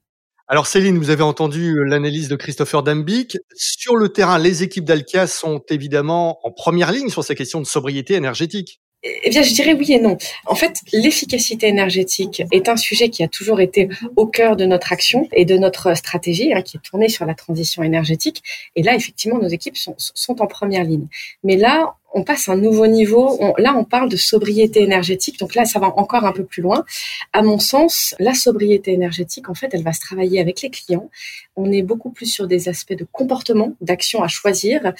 Alors 0.47 0.67
Céline, 0.67 0.97
vous 0.97 1.09
avez 1.09 1.23
entendu 1.23 1.83
l'analyse 1.85 2.29
de 2.29 2.35
Christopher 2.35 2.83
Dambic. 2.83 3.37
Sur 3.55 3.95
le 3.95 4.09
terrain, 4.09 4.37
les 4.37 4.63
équipes 4.63 4.85
d'Alkia 4.85 5.27
sont 5.27 5.61
évidemment 5.69 6.39
en 6.45 6.51
première 6.51 6.91
ligne 6.91 7.09
sur 7.09 7.23
ces 7.23 7.35
questions 7.35 7.59
de 7.59 7.65
sobriété 7.65 8.13
énergétique. 8.13 8.79
Eh 9.23 9.29
bien, 9.29 9.43
je 9.43 9.53
dirais 9.53 9.73
oui 9.73 9.93
et 9.93 9.99
non. 9.99 10.17
En 10.45 10.55
fait, 10.55 10.81
l'efficacité 10.91 11.67
énergétique 11.67 12.41
est 12.51 12.69
un 12.69 12.75
sujet 12.75 13.09
qui 13.09 13.23
a 13.23 13.27
toujours 13.27 13.61
été 13.61 13.87
au 14.15 14.25
cœur 14.25 14.55
de 14.55 14.65
notre 14.65 14.91
action 14.91 15.27
et 15.31 15.45
de 15.45 15.57
notre 15.57 15.95
stratégie, 15.95 16.53
hein, 16.53 16.63
qui 16.63 16.77
est 16.77 16.79
tournée 16.79 17.09
sur 17.09 17.25
la 17.25 17.35
transition 17.35 17.83
énergétique. 17.83 18.41
Et 18.75 18.81
là, 18.81 18.95
effectivement, 18.95 19.37
nos 19.37 19.47
équipes 19.47 19.77
sont, 19.77 19.95
sont 19.97 20.41
en 20.41 20.47
première 20.47 20.83
ligne. 20.83 21.07
Mais 21.43 21.55
là, 21.55 21.95
on 22.15 22.23
passe 22.23 22.47
à 22.47 22.53
un 22.53 22.57
nouveau 22.57 22.87
niveau. 22.87 23.37
là, 23.57 23.75
on 23.77 23.83
parle 23.83 24.09
de 24.09 24.15
sobriété 24.15 24.81
énergétique. 24.81 25.37
Donc 25.37 25.53
là, 25.53 25.65
ça 25.65 25.79
va 25.79 25.87
encore 25.97 26.23
un 26.23 26.31
peu 26.31 26.45
plus 26.45 26.61
loin. 26.61 26.85
À 27.33 27.43
mon 27.43 27.59
sens, 27.59 28.15
la 28.19 28.33
sobriété 28.33 28.93
énergétique, 28.93 29.49
en 29.49 29.53
fait, 29.53 29.69
elle 29.73 29.83
va 29.83 29.91
se 29.91 29.99
travailler 29.99 30.39
avec 30.39 30.61
les 30.61 30.69
clients. 30.69 31.09
On 31.57 31.71
est 31.71 31.83
beaucoup 31.83 32.11
plus 32.11 32.27
sur 32.27 32.47
des 32.47 32.69
aspects 32.69 32.93
de 32.93 33.05
comportement, 33.11 33.73
d'action 33.81 34.23
à 34.23 34.29
choisir. 34.29 34.93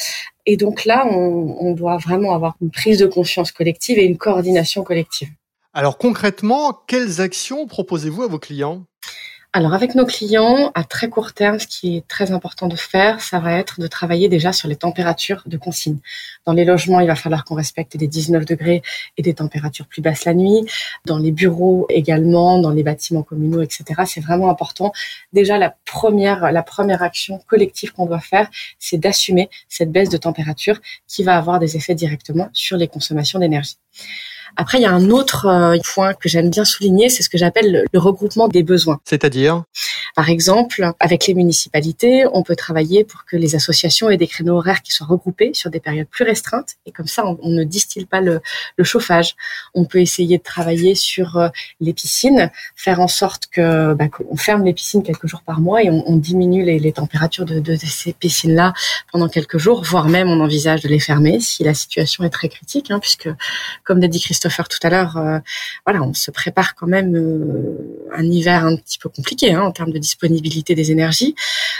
Et 0.46 0.58
donc 0.58 0.84
là, 0.84 1.08
on, 1.10 1.56
on 1.60 1.72
doit 1.72 1.98
vraiment 1.98 2.34
avoir 2.34 2.58
une 2.62 2.70
prise 2.70 3.00
de 3.00 3.08
conscience 3.08 3.54
collective 3.54 3.98
et 3.98 4.04
une 4.04 4.18
coordination 4.18 4.84
collective. 4.84 5.30
Alors 5.74 5.98
concrètement, 5.98 6.74
quelles 6.88 7.22
actions 7.22 7.66
proposez-vous 7.66 8.24
à 8.24 8.28
vos 8.28 8.40
clients? 8.40 8.86
Alors 9.56 9.74
avec 9.74 9.96
nos 9.96 10.06
clients, 10.06 10.70
à 10.76 10.84
très 10.84 11.08
court 11.08 11.32
terme, 11.32 11.60
ce 11.60 11.68
qui 11.68 11.96
est 11.96 12.08
très 12.10 12.34
important 12.34 12.68
de 12.68 12.76
faire, 12.76 13.22
ça 13.22 13.40
va 13.40 13.54
être 13.54 13.80
de 13.80 13.88
travailler 13.88 14.28
déjà 14.28 14.52
sur 14.52 14.68
les 14.68 14.76
températures 14.76 15.44
de 15.46 15.56
consigne. 15.56 16.00
Dans 16.46 16.52
les 16.52 16.66
logements, 16.66 17.00
il 17.00 17.08
va 17.08 17.16
falloir 17.16 17.46
qu'on 17.46 17.56
respecte 17.56 17.96
des 17.96 18.08
19 18.08 18.44
degrés 18.44 18.82
et 19.16 19.22
des 19.22 19.34
températures 19.34 19.88
plus 19.88 20.02
basses 20.02 20.26
la 20.26 20.34
nuit. 20.34 20.66
Dans 21.06 21.20
les 21.20 21.32
bureaux 21.32 21.86
également, 21.88 22.60
dans 22.60 22.72
les 22.72 22.84
bâtiments 22.84 23.24
communaux, 23.24 23.62
etc. 23.62 24.04
C'est 24.06 24.20
vraiment 24.20 24.50
important. 24.50 24.92
Déjà, 25.32 25.58
la 25.58 25.74
première, 25.86 26.52
la 26.52 26.62
première 26.62 27.02
action 27.02 27.40
collective 27.48 27.94
qu'on 27.94 28.08
doit 28.08 28.20
faire, 28.20 28.50
c'est 28.78 28.98
d'assumer 28.98 29.50
cette 29.70 29.90
baisse 29.90 30.10
de 30.10 30.18
température 30.18 30.82
qui 31.08 31.24
va 31.24 31.38
avoir 31.38 31.60
des 31.60 31.78
effets 31.78 31.96
directement 31.96 32.50
sur 32.52 32.76
les 32.76 32.90
consommations 32.90 33.40
d'énergie. 33.40 33.78
Après, 34.56 34.78
il 34.78 34.82
y 34.82 34.86
a 34.86 34.92
un 34.92 35.10
autre 35.10 35.48
euh, 35.48 35.78
point 35.94 36.14
que 36.14 36.30
j'aime 36.30 36.50
bien 36.50 36.66
souligner, 36.66 37.10
c'est 37.10 37.24
ce 37.24 37.30
que 37.30 37.38
j'appelle 37.38 37.86
le 37.92 38.00
regroupement 38.00 38.48
des 38.48 38.64
besoins. 38.64 39.00
C'est-à-dire? 39.06 39.64
Par 40.16 40.30
exemple, 40.30 40.92
avec 41.00 41.28
les 41.28 41.34
municipalités, 41.34 42.26
on 42.32 42.44
peut 42.44 42.56
travailler 42.56 43.04
pour 43.04 43.26
que 43.26 43.36
les 43.36 43.56
associations 43.56 44.10
aient 44.10 44.18
des 44.18 44.28
créneaux 44.28 44.58
horaires 44.58 44.82
qui 44.82 44.92
soient 44.92 45.08
regroupés 45.08 45.52
sur 45.54 45.70
des 45.70 45.80
périodes 45.80 46.08
plus 46.08 46.24
restreintes, 46.24 46.76
et 46.86 46.92
comme 46.92 47.08
ça, 47.08 47.26
on, 47.26 47.50
ne 47.50 47.64
distille 47.64 48.06
pas 48.06 48.22
le, 48.22 48.42
le, 48.78 48.84
chauffage. 48.84 49.36
On 49.74 49.86
peut 49.86 50.00
essayer 50.00 50.38
de 50.38 50.44
travailler 50.44 50.96
sur 50.96 51.38
euh, 51.38 51.50
les 51.80 51.94
piscines, 51.94 52.52
faire 52.76 53.00
en 53.02 53.08
sorte 53.08 53.48
que 53.48 53.94
bah, 53.94 54.08
qu'on 54.08 54.38
ferme 54.38 54.64
les 54.64 54.74
piscines 54.74 55.04
quelques 55.04 55.28
jours 55.28 55.42
par 55.42 55.60
mois 55.60 55.84
et 55.84 55.90
on, 55.90 56.04
on 56.08 56.16
diminue 56.18 56.64
les, 56.64 56.80
les, 56.80 56.92
températures 56.92 57.46
de, 57.46 57.60
de 57.60 57.76
ces 57.76 58.14
piscines-là 58.14 58.74
pendant 59.12 59.28
quelques 59.28 59.58
jours, 59.58 59.84
voire 59.84 60.08
même 60.08 60.30
on 60.30 60.40
envisage 60.40 60.82
de 60.82 60.88
les 60.88 61.00
fermer 61.00 61.40
si 61.40 61.64
la 61.64 61.74
situation 61.74 62.24
est 62.24 62.30
très 62.30 62.50
critique, 62.50 62.92
hein, 62.92 63.00
puisque, 63.00 63.30
comme 63.84 64.00
l'a 64.00 64.08
dit 64.08 64.20
Christophe, 64.20 64.35
faire 64.50 64.68
tout 64.68 64.80
à 64.84 64.90
l'heure, 64.90 65.18
euh, 65.18 65.40
voilà, 65.86 66.02
on 66.04 66.14
se 66.14 66.32
prépare 66.32 66.76
quand 66.76 66.88
même 66.88 67.16
euh, 67.16 68.10
un 68.14 68.24
hiver 68.24 68.66
un 68.66 68.76
petit 68.76 68.98
peu 68.98 69.10
compliqué 69.10 69.54
hein, 69.54 69.62
en 69.62 69.72
termes 69.72 69.92
de 69.92 69.98
disponibilité 69.98 70.76
des 70.76 70.92
énergies. 70.92 71.36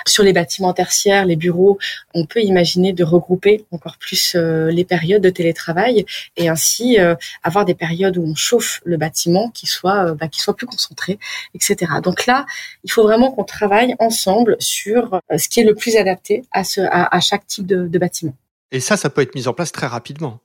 Sur 0.08 0.24
les 0.24 0.34
bâtiments 0.34 0.74
tertiaires, 0.74 1.26
les 1.26 1.36
bureaux, 1.36 1.78
on 2.14 2.26
peut 2.26 2.42
imaginer 2.42 2.94
de 2.94 3.04
regrouper 3.04 3.66
encore 3.72 3.98
plus 3.98 4.36
euh, 4.36 4.72
les 4.72 4.86
périodes 4.86 5.22
de 5.22 5.30
télétravail 5.30 6.06
et 6.38 6.50
ainsi 6.50 6.98
avoir 7.44 7.66
des 7.66 7.76
périodes 7.76 8.18
où 8.18 8.24
on 8.24 8.36
chauffe 8.36 8.82
le 8.86 8.98
bâtiment 8.98 9.50
qui 9.50 9.66
soit 9.66 10.14
bah, 10.14 10.28
qui 10.28 10.42
soit 10.42 10.56
plus 10.56 10.68
concentré, 10.68 11.20
etc. 11.54 11.92
Donc 12.04 12.26
là, 12.26 12.46
il 12.84 12.92
faut 12.92 13.04
vraiment 13.04 13.32
qu'on 13.32 13.44
travaille 13.44 13.96
ensemble 14.00 14.56
sur 14.60 15.20
ce 15.38 15.50
qui 15.50 15.60
est 15.60 15.64
le 15.64 15.76
plus 15.76 15.96
adapté 15.96 16.44
à, 16.52 17.20
chaque 17.20 17.48
type 17.48 17.66
de, 17.66 17.88
de 17.88 18.00
bâtiment. 18.00 18.36
Et 18.72 18.80
ça, 18.80 18.98
ça 18.98 19.10
peut 19.10 19.22
être 19.22 19.36
mis 19.36 19.48
en 19.48 19.54
place 19.54 19.72
très 19.72 19.88
rapidement. 19.88 20.42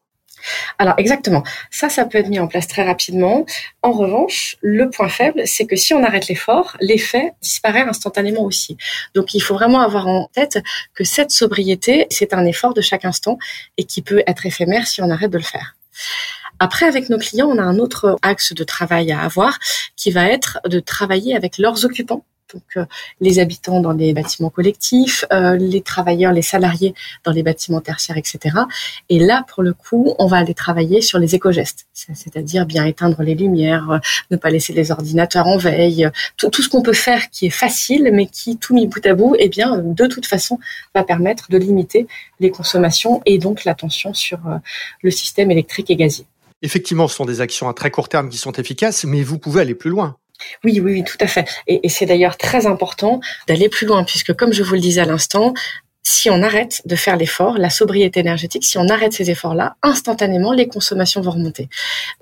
Alors 0.79 0.95
exactement, 0.99 1.43
ça, 1.71 1.89
ça 1.89 2.05
peut 2.05 2.19
être 2.19 2.29
mis 2.29 2.39
en 2.39 2.47
place 2.47 2.67
très 2.67 2.83
rapidement. 2.83 3.45
En 3.83 3.93
revanche, 3.93 4.57
le 4.61 4.91
point 4.91 5.09
faible, 5.09 5.43
c'est 5.47 5.67
que 5.67 5.77
si 5.77 5.95
on 5.95 6.03
arrête 6.03 6.29
l'effort, 6.29 6.77
l'effet 6.81 7.33
disparaît 7.43 7.83
instantanément 7.83 8.43
aussi. 8.43 8.77
Donc 9.15 9.35
il 9.35 9.41
faut 9.41 9.55
vraiment 9.55 9.81
avoir 9.81 10.07
en 10.07 10.29
tête 10.33 10.59
que 10.95 11.05
cette 11.05 11.31
sobriété, 11.31 12.07
c'est 12.11 12.33
un 12.35 12.45
effort 12.45 12.75
de 12.75 12.81
chaque 12.81 13.05
instant 13.05 13.39
et 13.77 13.85
qui 13.85 14.03
peut 14.03 14.23
être 14.27 14.47
éphémère 14.47 14.87
si 14.87 15.03
on 15.03 15.11
arrête 15.11 15.31
de 15.31 15.39
le 15.39 15.45
faire. 15.45 15.77
Après, 16.59 16.87
avec 16.87 17.09
nos 17.09 17.19
clients, 17.19 17.49
on 17.49 17.59
a 17.59 17.63
un 17.63 17.79
autre 17.79 18.19
axe 18.23 18.53
de 18.53 18.65
travail 18.65 19.13
à 19.13 19.21
avoir 19.21 19.59
qui 19.97 20.11
va 20.11 20.27
être 20.27 20.59
de 20.67 20.79
travailler 20.79 21.35
avec 21.35 21.57
leurs 21.57 21.87
occupants 21.87 22.25
donc 22.53 22.63
euh, 22.77 22.85
les 23.21 23.39
habitants 23.39 23.81
dans 23.81 23.93
les 23.93 24.13
bâtiments 24.13 24.51
collectifs, 24.51 25.25
euh, 25.33 25.57
les 25.57 25.81
travailleurs, 25.81 26.33
les 26.33 26.43
salariés 26.43 26.95
dans 27.25 27.33
les 27.33 27.43
bâtiments 27.43 27.81
tertiaires, 27.81 28.17
etc. 28.17 28.57
Et 29.09 29.19
là, 29.19 29.45
pour 29.49 29.63
le 29.63 29.73
coup, 29.73 30.15
on 30.19 30.27
va 30.27 30.39
aller 30.39 30.55
travailler 30.55 31.01
sur 31.01 31.19
les 31.19 31.35
éco-gestes, 31.35 31.87
c'est-à-dire 31.93 32.67
bien 32.67 32.85
éteindre 32.85 33.23
les 33.23 33.35
lumières, 33.35 33.91
euh, 33.91 33.99
ne 34.31 34.37
pas 34.37 34.51
laisser 34.51 34.73
les 34.73 34.91
ordinateurs 34.91 35.47
en 35.47 35.57
veille, 35.57 36.09
tout, 36.37 36.51
tout 36.51 36.63
ce 36.63 36.69
qu'on 36.69 36.83
peut 36.83 36.93
faire 36.93 37.31
qui 37.31 37.47
est 37.47 37.51
facile, 37.51 38.11
mais 38.13 38.27
qui, 38.27 38.57
tout 38.57 38.75
mis 38.75 38.87
bout 38.87 39.05
à 39.07 39.15
bout, 39.15 39.37
eh 39.39 39.49
bien, 39.49 39.79
de 39.79 40.07
toute 40.07 40.27
façon, 40.27 40.59
va 40.95 41.05
permettre 41.05 41.51
de 41.51 41.59
limiter 41.59 42.07
les 42.41 42.51
consommations 42.51 43.23
et 43.27 43.39
donc 43.39 43.65
la 43.65 43.75
tension 43.75 44.15
sur 44.15 44.39
le 45.03 45.11
système 45.11 45.51
électrique 45.51 45.91
et 45.91 45.97
gazier. 45.97 46.27
Effectivement, 46.63 47.09
ce 47.09 47.17
sont 47.17 47.25
des 47.25 47.41
actions 47.41 47.69
à 47.69 47.75
très 47.75 47.91
court 47.91 48.09
terme 48.09 48.29
qui 48.29 48.37
sont 48.37 48.53
efficaces, 48.53 49.05
mais 49.05 49.23
vous 49.23 49.39
pouvez 49.39 49.63
aller 49.63 49.75
plus 49.75 49.91
loin. 49.91 50.17
Oui, 50.65 50.81
oui, 50.81 50.93
oui, 50.93 51.05
tout 51.05 51.17
à 51.21 51.27
fait. 51.27 51.47
Et, 51.67 51.89
c'est 51.89 52.07
d'ailleurs 52.07 52.37
très 52.37 52.67
important 52.67 53.21
d'aller 53.47 53.69
plus 53.69 53.87
loin, 53.87 54.05
puisque 54.05 54.33
comme 54.35 54.53
je 54.53 54.63
vous 54.63 54.75
le 54.75 54.81
disais 54.81 55.01
à 55.01 55.05
l'instant, 55.05 55.55
si 56.03 56.31
on 56.31 56.43
arrête 56.43 56.83
de 56.87 56.97
faire 56.97 57.17
l'effort, 57.17 57.59
la 57.59 57.69
sobriété 57.69 58.21
énergétique, 58.21 58.65
si 58.65 58.79
on 58.79 58.89
arrête 58.89 59.13
ces 59.13 59.31
efforts-là, 59.31 59.77
instantanément, 59.83 60.53
les 60.53 60.67
consommations 60.67 61.21
vont 61.21 61.33
remonter. 61.33 61.69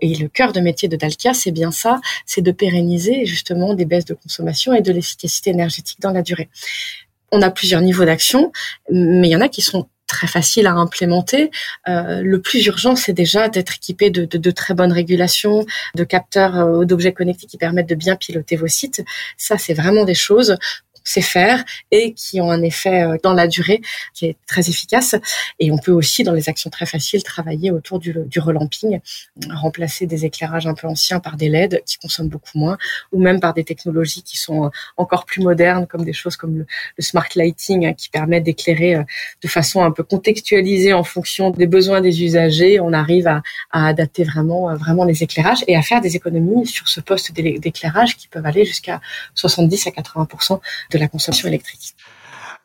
Et 0.00 0.14
le 0.16 0.28
cœur 0.28 0.52
de 0.52 0.60
métier 0.60 0.88
de 0.88 0.96
Dalkia, 0.96 1.32
c'est 1.32 1.52
bien 1.52 1.70
ça, 1.70 2.00
c'est 2.26 2.42
de 2.42 2.50
pérenniser 2.50 3.24
justement 3.24 3.74
des 3.74 3.84
baisses 3.84 4.04
de 4.04 4.14
consommation 4.14 4.74
et 4.74 4.80
de 4.80 4.92
l'efficacité 4.92 5.50
énergétique 5.50 6.00
dans 6.00 6.10
la 6.10 6.22
durée. 6.22 6.48
On 7.30 7.40
a 7.42 7.50
plusieurs 7.50 7.80
niveaux 7.80 8.04
d'action, 8.04 8.52
mais 8.90 9.28
il 9.28 9.30
y 9.30 9.36
en 9.36 9.40
a 9.40 9.48
qui 9.48 9.62
sont 9.62 9.88
très 10.08 10.26
facile 10.26 10.66
à 10.66 10.72
implémenter. 10.72 11.52
Euh, 11.88 12.22
le 12.22 12.40
plus 12.40 12.66
urgent, 12.66 12.96
c'est 12.96 13.12
déjà 13.12 13.48
d'être 13.48 13.76
équipé 13.76 14.10
de, 14.10 14.50
très 14.50 14.74
bonnes 14.74 14.92
régulations, 14.92 15.64
de 15.94 16.04
capteurs 16.04 16.56
euh, 16.56 16.84
d'objets 16.84 17.12
connectés 17.12 17.46
qui 17.46 17.58
permettent 17.58 17.88
de 17.88 17.94
bien 17.94 18.16
piloter 18.16 18.56
vos 18.56 18.66
sites. 18.66 19.04
Ça, 19.36 19.58
c'est 19.58 19.74
vraiment 19.74 20.04
des 20.04 20.14
choses 20.14 20.56
sait 21.08 21.22
faire 21.22 21.64
et 21.90 22.12
qui 22.12 22.40
ont 22.40 22.50
un 22.50 22.62
effet 22.62 23.02
euh, 23.02 23.16
dans 23.22 23.32
la 23.32 23.46
durée 23.46 23.80
qui 24.12 24.26
est 24.26 24.36
très 24.46 24.68
efficace. 24.68 25.14
Et 25.58 25.70
on 25.70 25.78
peut 25.78 25.92
aussi, 25.92 26.22
dans 26.22 26.32
les 26.32 26.48
actions 26.48 26.70
très 26.70 26.86
faciles, 26.86 27.22
travailler 27.22 27.70
autour 27.70 27.98
du, 27.98 28.14
relamping, 28.38 29.00
remplacer 29.50 30.06
des 30.06 30.24
éclairages 30.24 30.66
un 30.66 30.74
peu 30.74 30.86
anciens 30.86 31.18
par 31.20 31.36
des 31.36 31.48
LED 31.48 31.82
qui 31.86 31.96
consomment 31.98 32.28
beaucoup 32.28 32.58
moins, 32.58 32.76
ou 33.12 33.20
même 33.20 33.40
par 33.40 33.54
des 33.54 33.64
technologies 33.64 34.22
qui 34.22 34.36
sont 34.36 34.66
euh, 34.66 34.68
encore 34.96 35.24
plus 35.24 35.42
modernes, 35.42 35.86
comme 35.86 36.04
des 36.04 36.12
choses 36.12 36.36
comme 36.36 36.58
le, 36.58 36.66
smart 36.98 37.28
lighting, 37.34 37.86
hein, 37.86 37.94
qui 37.94 38.10
permet 38.10 38.40
d'éclairer 38.40 38.96
euh, 38.96 39.02
de 39.42 39.48
façon 39.48 39.82
un 39.82 39.90
peu 39.90 40.02
contextualisée 40.02 40.92
en 40.92 41.04
fonction 41.04 41.50
des 41.50 41.66
besoins 41.66 42.00
des 42.00 42.22
usagers. 42.22 42.80
On 42.80 42.92
arrive 42.92 43.26
à, 43.26 43.42
à 43.70 43.86
adapter 43.86 44.24
vraiment, 44.24 44.74
vraiment 44.76 45.04
les 45.04 45.22
éclairages 45.22 45.64
et 45.66 45.76
à 45.76 45.82
faire 45.82 46.00
des 46.00 46.16
économies 46.16 46.66
sur 46.66 46.88
ce 46.88 47.00
poste 47.00 47.32
d'éclairage 47.32 48.16
qui 48.16 48.28
peuvent 48.28 48.46
aller 48.46 48.64
jusqu'à 48.64 49.00
70 49.34 49.86
à 49.86 49.90
80 49.90 50.28
de 50.92 50.97
la 50.98 51.08
consommation 51.08 51.48
électrique. 51.48 51.94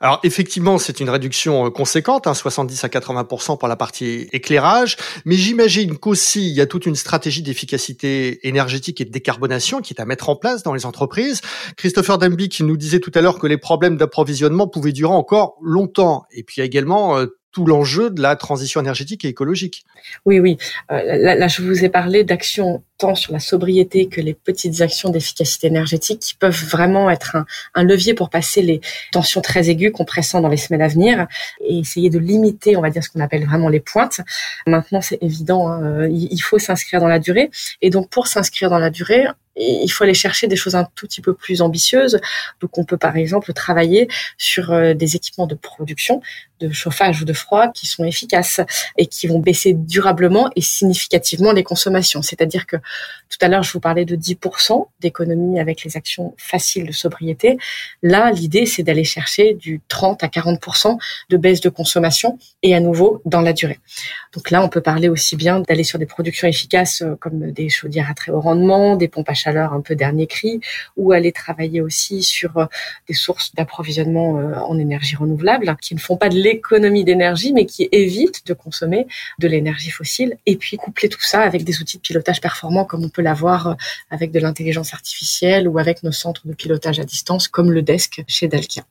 Alors 0.04 0.20
effectivement, 0.24 0.78
c'est 0.80 1.00
une 1.00 1.10
réduction 1.10 1.68
euh, 1.68 1.70
conséquente, 1.70 2.28
hein, 2.28 2.34
70 2.34 2.84
à 2.84 2.90
80% 2.90 3.58
pour 3.58 3.70
la 3.70 3.78
partie 3.78 4.28
éclairage, 4.34 4.98
mais 5.24 5.36
j'imagine 5.36 5.98
qu'aussi 5.98 6.46
il 6.50 6.54
y 6.54 6.60
a 6.60 6.66
toute 6.66 6.86
une 6.86 6.96
stratégie 6.96 7.42
d'efficacité 7.42 8.46
énergétique 8.46 9.00
et 9.00 9.06
de 9.06 9.12
décarbonation 9.12 9.80
qui 9.80 9.94
est 9.94 10.02
à 10.02 10.06
mettre 10.06 10.28
en 10.28 10.36
place 10.36 10.62
dans 10.62 10.74
les 10.74 10.86
entreprises. 10.86 11.40
Christopher 11.78 12.18
Demby 12.18 12.50
qui 12.50 12.63
nous 12.63 12.75
disait 12.75 13.00
tout 13.00 13.13
à 13.16 13.22
l'heure 13.22 13.40
que 13.40 13.48
les 13.48 13.58
problèmes 13.58 13.96
d'approvisionnement 13.96 14.68
pouvaient 14.68 14.92
durer 14.92 15.13
encore 15.13 15.56
longtemps, 15.62 16.25
et 16.32 16.44
puis 16.44 16.62
également 16.62 17.18
euh, 17.18 17.28
tout 17.54 17.66
l'enjeu 17.66 18.10
de 18.10 18.22
la 18.22 18.36
transition 18.36 18.82
énergétique 18.82 19.24
et 19.24 19.30
écologique. 19.30 19.86
Oui, 20.26 20.40
oui. 20.40 20.58
Euh, 20.92 21.36
là, 21.36 21.48
je 21.48 21.62
vous 21.62 21.86
ai 21.86 21.90
parlé 21.90 22.24
d'actions 22.24 22.84
tant 22.98 23.16
sur 23.16 23.32
la 23.32 23.40
sobriété 23.40 24.08
que 24.08 24.22
les 24.22 24.34
petites 24.34 24.82
actions 24.82 25.10
d'efficacité 25.10 25.68
énergétique 25.68 26.20
qui 26.20 26.34
peuvent 26.36 26.66
vraiment 26.66 27.10
être 27.10 27.36
un, 27.36 27.46
un, 27.76 27.84
levier 27.84 28.16
pour 28.16 28.30
passer 28.30 28.62
les 28.62 28.82
tensions 29.12 29.42
très 29.42 29.70
aiguës 29.70 29.92
qu'on 29.94 30.06
pressent 30.06 30.42
dans 30.42 30.50
les 30.50 30.58
semaines 30.58 30.82
à 30.82 30.88
venir 30.88 31.28
et 31.62 31.80
essayer 31.80 32.10
de 32.10 32.20
limiter, 32.20 32.76
on 32.76 32.82
va 32.82 32.90
dire, 32.90 33.04
ce 33.04 33.10
qu'on 33.10 33.22
appelle 33.22 33.46
vraiment 33.46 33.70
les 33.70 33.80
pointes. 33.80 34.22
Maintenant, 34.66 35.02
c'est 35.02 35.22
évident, 35.22 35.70
hein, 35.70 36.08
il 36.10 36.42
faut 36.42 36.60
s'inscrire 36.60 37.00
dans 37.00 37.08
la 37.08 37.20
durée. 37.20 37.52
Et 37.82 37.92
donc, 37.92 38.10
pour 38.10 38.28
s'inscrire 38.28 38.72
dans 38.72 38.80
la 38.80 38.90
durée, 38.90 39.26
il 39.56 39.90
faut 39.90 40.04
aller 40.04 40.14
chercher 40.14 40.48
des 40.48 40.56
choses 40.56 40.76
un 40.76 40.86
tout 40.96 41.08
petit 41.08 41.22
peu 41.22 41.34
plus 41.34 41.62
ambitieuses. 41.62 42.20
Donc, 42.60 42.78
on 42.78 42.86
peut 42.86 42.98
par 42.98 43.18
exemple 43.18 43.54
travailler 43.54 44.08
sur 44.38 44.72
euh, 44.72 44.94
des 44.94 45.16
équipements 45.16 45.48
de 45.48 45.56
production, 45.56 46.22
de 46.60 46.72
chauffage 46.72 47.22
ou 47.22 47.26
de 47.26 47.34
froid 47.34 47.68
qui 47.72 47.86
sont 47.86 48.06
efficaces 48.06 48.62
et 48.98 49.06
qui 49.06 49.28
vont 49.28 49.40
baisser 49.40 49.74
durablement 49.74 50.50
et 50.56 50.62
significativement 50.62 51.52
les 51.52 51.64
consommations. 51.64 52.22
C'est-à-dire 52.22 52.66
que 52.66 52.78
tout 52.78 53.38
à 53.42 53.48
l'heure, 53.48 53.64
je 53.64 53.74
vous 53.74 53.80
parlais 53.80 54.06
de 54.06 54.16
10% 54.16 54.88
d'économie 55.00 55.60
avec 55.60 55.84
les 55.84 55.98
actions 55.98 56.34
faciles 56.38 56.88
de 56.88 56.92
sobriété. 56.92 57.58
Là, 58.02 58.32
l'idée, 58.32 58.66
c'est 58.66 58.84
d'aller 58.84 59.04
chercher 59.04 59.54
du 59.54 59.82
30 59.88 60.24
à 60.24 60.28
40% 60.28 60.98
de 61.30 61.38
baisse 61.38 61.62
de 61.62 61.70
consommation 61.70 62.38
et 62.62 62.76
à 62.76 62.80
nouveau 62.80 63.22
dans 63.26 63.42
la 63.42 63.54
durée. 63.54 63.80
Donc 64.34 64.50
là, 64.52 64.64
on 64.64 64.70
peut 64.70 64.82
parler 64.82 65.10
aussi 65.10 65.36
bien 65.36 65.60
d'aller 65.62 65.84
sur 65.84 66.00
des 66.00 66.06
productions 66.06 66.48
efficaces 66.48 67.02
euh, 67.02 67.16
comme 67.20 67.52
des 67.52 67.70
chaudières 67.70 68.10
à 68.10 68.14
très 68.14 68.32
haut 68.32 68.42
rendement, 68.42 68.96
des 68.96 69.08
pompes 69.08 69.30
à 69.30 69.34
chaleur 69.44 69.74
un 69.74 69.82
peu 69.82 69.96
dernier 69.96 70.28
cri, 70.28 70.60
ou 70.98 71.12
aller 71.12 71.32
travailler 71.32 71.82
aussi 71.82 72.24
sur 72.24 72.58
euh, 72.58 72.66
des 73.08 73.14
sources 73.14 73.54
d'approvisionnement 73.56 74.40
euh, 74.40 74.56
en 74.56 74.78
énergie 74.78 75.16
renouvelable 75.16 75.76
qui 75.82 75.96
ne 75.96 76.00
font 76.00 76.18
pas 76.18 76.30
de 76.30 76.36
l'économie 76.36 77.04
d'énergie, 77.04 77.54
mais 77.54 77.66
qui 77.66 77.90
évitent 77.92 78.46
de 78.48 78.54
consommer 78.54 79.08
de 79.40 79.48
l'énergie 79.48 79.92
fossile. 79.92 80.38
Et 80.46 80.56
puis 80.56 80.78
coupler 80.78 81.10
tout 81.10 81.22
ça 81.22 81.42
avec 81.42 81.64
des 81.64 81.82
outils 81.82 81.98
de 81.98 82.02
pilotage 82.02 82.42
performants 82.42 82.86
comme 82.86 83.04
on 83.04 83.10
peut 83.10 83.22
l'avoir 83.22 83.76
avec 84.10 84.32
de 84.32 84.40
l'intelligence 84.40 84.94
artificielle 84.94 85.68
ou 85.68 85.78
avec 85.80 86.04
nos 86.04 86.12
centres 86.12 86.48
de 86.48 86.54
pilotage 86.54 87.00
à 87.00 87.04
distance 87.04 87.48
comme 87.48 87.72
le 87.72 87.82
desk 87.82 88.24
chez 88.28 88.48
Dalkia. 88.48 88.84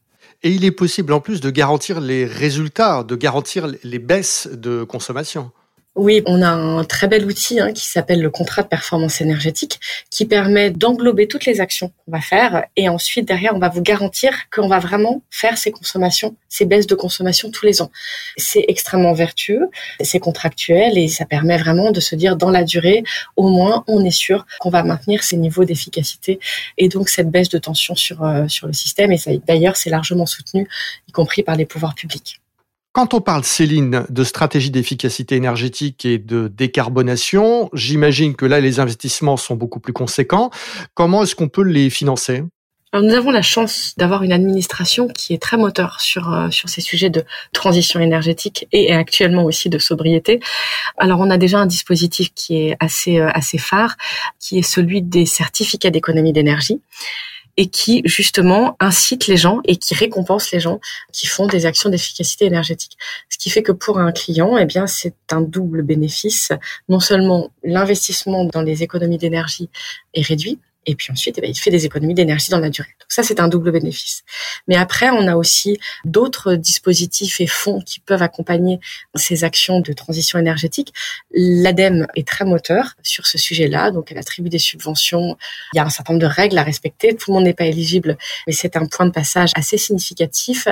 Et 0.42 0.50
il 0.50 0.64
est 0.64 0.72
possible 0.72 1.12
en 1.12 1.20
plus 1.20 1.40
de 1.40 1.50
garantir 1.50 2.00
les 2.00 2.24
résultats, 2.24 3.04
de 3.04 3.14
garantir 3.14 3.68
les 3.84 3.98
baisses 3.98 4.48
de 4.52 4.82
consommation. 4.82 5.52
Oui, 5.94 6.22
on 6.24 6.40
a 6.40 6.48
un 6.48 6.84
très 6.84 7.06
bel 7.06 7.26
outil 7.26 7.60
hein, 7.60 7.70
qui 7.70 7.86
s'appelle 7.86 8.22
le 8.22 8.30
contrat 8.30 8.62
de 8.62 8.68
performance 8.68 9.20
énergétique 9.20 9.78
qui 10.08 10.24
permet 10.24 10.70
d'englober 10.70 11.28
toutes 11.28 11.44
les 11.44 11.60
actions 11.60 11.88
qu'on 11.88 12.12
va 12.12 12.22
faire 12.22 12.64
et 12.76 12.88
ensuite 12.88 13.28
derrière 13.28 13.54
on 13.54 13.58
va 13.58 13.68
vous 13.68 13.82
garantir 13.82 14.32
qu'on 14.50 14.68
va 14.68 14.78
vraiment 14.78 15.20
faire 15.28 15.58
ces 15.58 15.70
consommations, 15.70 16.34
ces 16.48 16.64
baisses 16.64 16.86
de 16.86 16.94
consommation 16.94 17.50
tous 17.50 17.66
les 17.66 17.82
ans. 17.82 17.90
C'est 18.38 18.64
extrêmement 18.68 19.12
vertueux, 19.12 19.68
c'est 20.00 20.18
contractuel 20.18 20.96
et 20.96 21.08
ça 21.08 21.26
permet 21.26 21.58
vraiment 21.58 21.90
de 21.90 22.00
se 22.00 22.14
dire 22.14 22.36
dans 22.36 22.50
la 22.50 22.64
durée, 22.64 23.04
au 23.36 23.50
moins 23.50 23.84
on 23.86 24.02
est 24.02 24.10
sûr 24.10 24.46
qu'on 24.60 24.70
va 24.70 24.84
maintenir 24.84 25.22
ces 25.22 25.36
niveaux 25.36 25.66
d'efficacité 25.66 26.40
et 26.78 26.88
donc 26.88 27.10
cette 27.10 27.30
baisse 27.30 27.50
de 27.50 27.58
tension 27.58 27.94
sur, 27.94 28.24
euh, 28.24 28.48
sur 28.48 28.66
le 28.66 28.72
système 28.72 29.12
et 29.12 29.18
d'ailleurs 29.46 29.76
c'est 29.76 29.90
largement 29.90 30.24
soutenu, 30.24 30.66
y 31.06 31.12
compris 31.12 31.42
par 31.42 31.56
les 31.56 31.66
pouvoirs 31.66 31.94
publics. 31.94 32.41
Quand 32.92 33.14
on 33.14 33.22
parle, 33.22 33.42
Céline, 33.42 34.04
de 34.10 34.22
stratégie 34.22 34.70
d'efficacité 34.70 35.34
énergétique 35.36 36.04
et 36.04 36.18
de 36.18 36.48
décarbonation, 36.48 37.70
j'imagine 37.72 38.36
que 38.36 38.44
là, 38.44 38.60
les 38.60 38.80
investissements 38.80 39.38
sont 39.38 39.54
beaucoup 39.54 39.80
plus 39.80 39.94
conséquents. 39.94 40.50
Comment 40.92 41.22
est-ce 41.22 41.34
qu'on 41.34 41.48
peut 41.48 41.62
les 41.62 41.88
financer? 41.88 42.42
Nous 42.94 43.14
avons 43.14 43.30
la 43.30 43.40
chance 43.40 43.94
d'avoir 43.96 44.22
une 44.22 44.32
administration 44.32 45.08
qui 45.08 45.32
est 45.32 45.40
très 45.40 45.56
moteur 45.56 46.02
sur 46.02 46.30
euh, 46.30 46.50
sur 46.50 46.68
ces 46.68 46.82
sujets 46.82 47.08
de 47.08 47.24
transition 47.54 48.00
énergétique 48.00 48.68
et 48.70 48.92
actuellement 48.92 49.44
aussi 49.44 49.70
de 49.70 49.78
sobriété. 49.78 50.40
Alors 50.98 51.20
on 51.20 51.30
a 51.30 51.38
déjà 51.38 51.58
un 51.58 51.64
dispositif 51.64 52.34
qui 52.34 52.58
est 52.58 52.76
assez 52.80 53.18
euh, 53.18 53.30
assez 53.32 53.56
phare, 53.56 53.96
qui 54.38 54.58
est 54.58 54.62
celui 54.62 55.00
des 55.00 55.24
certificats 55.24 55.88
d'économie 55.88 56.34
d'énergie 56.34 56.82
et 57.56 57.66
qui 57.68 58.02
justement 58.04 58.76
incite 58.80 59.26
les 59.26 59.36
gens 59.36 59.60
et 59.64 59.76
qui 59.76 59.94
récompense 59.94 60.50
les 60.52 60.60
gens 60.60 60.80
qui 61.12 61.26
font 61.26 61.46
des 61.46 61.66
actions 61.66 61.90
d'efficacité 61.90 62.46
énergétique. 62.46 62.96
Ce 63.28 63.38
qui 63.38 63.50
fait 63.50 63.62
que 63.62 63.72
pour 63.72 63.98
un 63.98 64.12
client, 64.12 64.56
eh 64.56 64.64
bien, 64.64 64.86
c'est 64.86 65.14
un 65.30 65.40
double 65.40 65.82
bénéfice. 65.82 66.52
Non 66.88 67.00
seulement 67.00 67.50
l'investissement 67.62 68.44
dans 68.44 68.62
les 68.62 68.82
économies 68.82 69.18
d'énergie 69.18 69.68
est 70.14 70.22
réduit, 70.22 70.58
et 70.86 70.94
puis 70.96 71.12
ensuite, 71.12 71.36
eh 71.38 71.40
ben, 71.40 71.50
il 71.50 71.58
fait 71.58 71.70
des 71.70 71.86
économies 71.86 72.14
d'énergie 72.14 72.50
dans 72.50 72.58
la 72.58 72.68
durée. 72.68 72.94
Donc 73.00 73.06
ça, 73.08 73.22
c'est 73.22 73.40
un 73.40 73.48
double 73.48 73.70
bénéfice. 73.70 74.24
Mais 74.66 74.76
après, 74.76 75.10
on 75.10 75.28
a 75.28 75.36
aussi 75.36 75.78
d'autres 76.04 76.54
dispositifs 76.54 77.40
et 77.40 77.46
fonds 77.46 77.80
qui 77.80 78.00
peuvent 78.00 78.22
accompagner 78.22 78.80
ces 79.14 79.44
actions 79.44 79.80
de 79.80 79.92
transition 79.92 80.38
énergétique. 80.38 80.92
L'ADEME 81.32 82.06
est 82.16 82.26
très 82.26 82.44
moteur 82.44 82.94
sur 83.02 83.26
ce 83.26 83.38
sujet-là, 83.38 83.92
donc 83.92 84.10
elle 84.10 84.18
attribue 84.18 84.48
des 84.48 84.58
subventions. 84.58 85.36
Il 85.72 85.76
y 85.76 85.80
a 85.80 85.84
un 85.84 85.90
certain 85.90 86.14
nombre 86.14 86.26
de 86.26 86.32
règles 86.32 86.58
à 86.58 86.64
respecter. 86.64 87.14
Tout 87.14 87.30
le 87.30 87.34
monde 87.34 87.44
n'est 87.44 87.54
pas 87.54 87.66
éligible, 87.66 88.18
mais 88.46 88.52
c'est 88.52 88.76
un 88.76 88.86
point 88.86 89.06
de 89.06 89.12
passage 89.12 89.50
assez 89.54 89.78
significatif. 89.78 90.66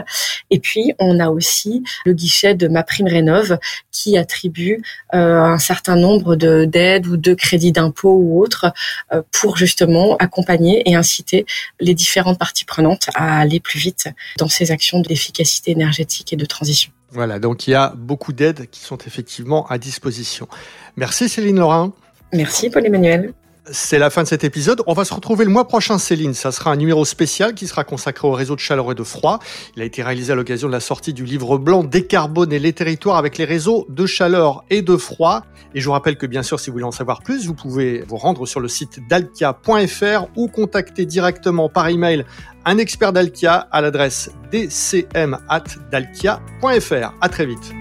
Et 0.51 0.59
puis, 0.59 0.93
on 0.99 1.21
a 1.21 1.29
aussi 1.29 1.85
le 2.05 2.13
guichet 2.15 2.55
de 2.55 2.67
Ma 2.67 2.83
Prime 2.83 3.07
Rénov 3.07 3.59
qui 3.93 4.19
attribue 4.19 4.83
euh, 5.15 5.41
un 5.41 5.59
certain 5.59 5.97
nombre 5.97 6.35
de 6.37 6.65
d'aides 6.65 7.07
ou 7.07 7.17
de 7.17 7.35
crédits 7.35 7.73
d'impôt 7.73 8.15
ou 8.15 8.43
autres 8.43 8.73
euh, 9.13 9.23
pour 9.31 9.57
justement 9.57 10.00
accompagner 10.19 10.89
et 10.89 10.95
inciter 10.95 11.47
les 11.81 11.95
différentes 11.95 12.39
parties 12.39 12.65
prenantes 12.65 13.09
à 13.15 13.41
aller 13.41 13.61
plus 13.61 13.79
vite 13.79 14.09
dans 14.39 14.49
ces 14.49 14.71
actions 14.71 15.01
d'efficacité 15.01 15.71
énergétique 15.73 16.33
et 16.33 16.37
de 16.37 16.47
transition. 16.47 16.91
Voilà, 17.13 17.39
donc 17.39 17.67
il 17.67 17.73
y 17.73 17.75
a 17.75 17.93
beaucoup 17.97 18.33
d'aides 18.33 18.69
qui 18.71 18.81
sont 18.81 18.99
effectivement 18.99 19.67
à 19.67 19.79
disposition. 19.79 20.49
Merci 20.97 21.29
Céline 21.29 21.59
Laurin. 21.59 21.93
Merci 22.33 22.71
Paul-Emmanuel. 22.71 23.33
C'est 23.73 24.01
la 24.01 24.11
fin 24.11 24.25
de 24.25 24.29
cet 24.29 24.43
épisode. 24.43 24.83
On 24.87 24.95
va 24.95 25.05
se 25.05 25.15
retrouver 25.15 25.45
le 25.45 25.51
mois 25.51 25.69
prochain, 25.69 25.99
Céline. 25.99 26.35
Ça 26.35 26.51
sera 26.51 26.73
un 26.73 26.77
numéro 26.77 27.05
spécial 27.05 27.55
qui 27.55 27.69
sera 27.69 27.85
consacré 27.85 28.27
au 28.27 28.33
réseau 28.33 28.57
de 28.57 28.61
chaleur 28.61 28.91
et 28.91 28.95
de 28.95 29.05
froid. 29.05 29.39
Il 29.77 29.83
a 29.83 29.85
été 29.85 30.03
réalisé 30.03 30.33
à 30.33 30.35
l'occasion 30.35 30.67
de 30.67 30.73
la 30.73 30.81
sortie 30.81 31.13
du 31.13 31.25
livre 31.25 31.57
blanc 31.57 31.85
Décarboner 31.85 32.59
les 32.59 32.73
territoires 32.73 33.17
avec 33.17 33.39
les 33.39 33.45
réseaux 33.45 33.87
de 33.89 34.07
chaleur 34.07 34.65
et 34.71 34.83
de 34.83 34.97
froid. 34.97 35.43
Et 35.75 35.81
je 35.81 35.87
vous 35.87 35.93
rappelle 35.93 36.17
que 36.17 36.27
bien 36.27 36.43
sûr, 36.43 36.59
si 36.59 36.71
vous 36.71 36.75
voulez 36.75 36.85
en 36.85 36.91
savoir 36.91 37.23
plus, 37.23 37.47
vous 37.47 37.55
pouvez 37.55 38.03
vous 38.09 38.17
rendre 38.17 38.45
sur 38.47 38.59
le 38.59 38.67
site 38.67 38.99
dalkia.fr 39.09 40.27
ou 40.37 40.49
contacter 40.49 41.07
directement 41.07 41.69
par 41.69 41.87
email 41.89 42.25
un 42.65 42.79
expert 42.79 43.13
d'Alkia 43.13 43.69
à 43.71 43.81
l'adresse 43.81 44.33
dcm@dalkia.fr. 44.51 47.15
À 47.21 47.29
très 47.29 47.47
vite. 47.47 47.73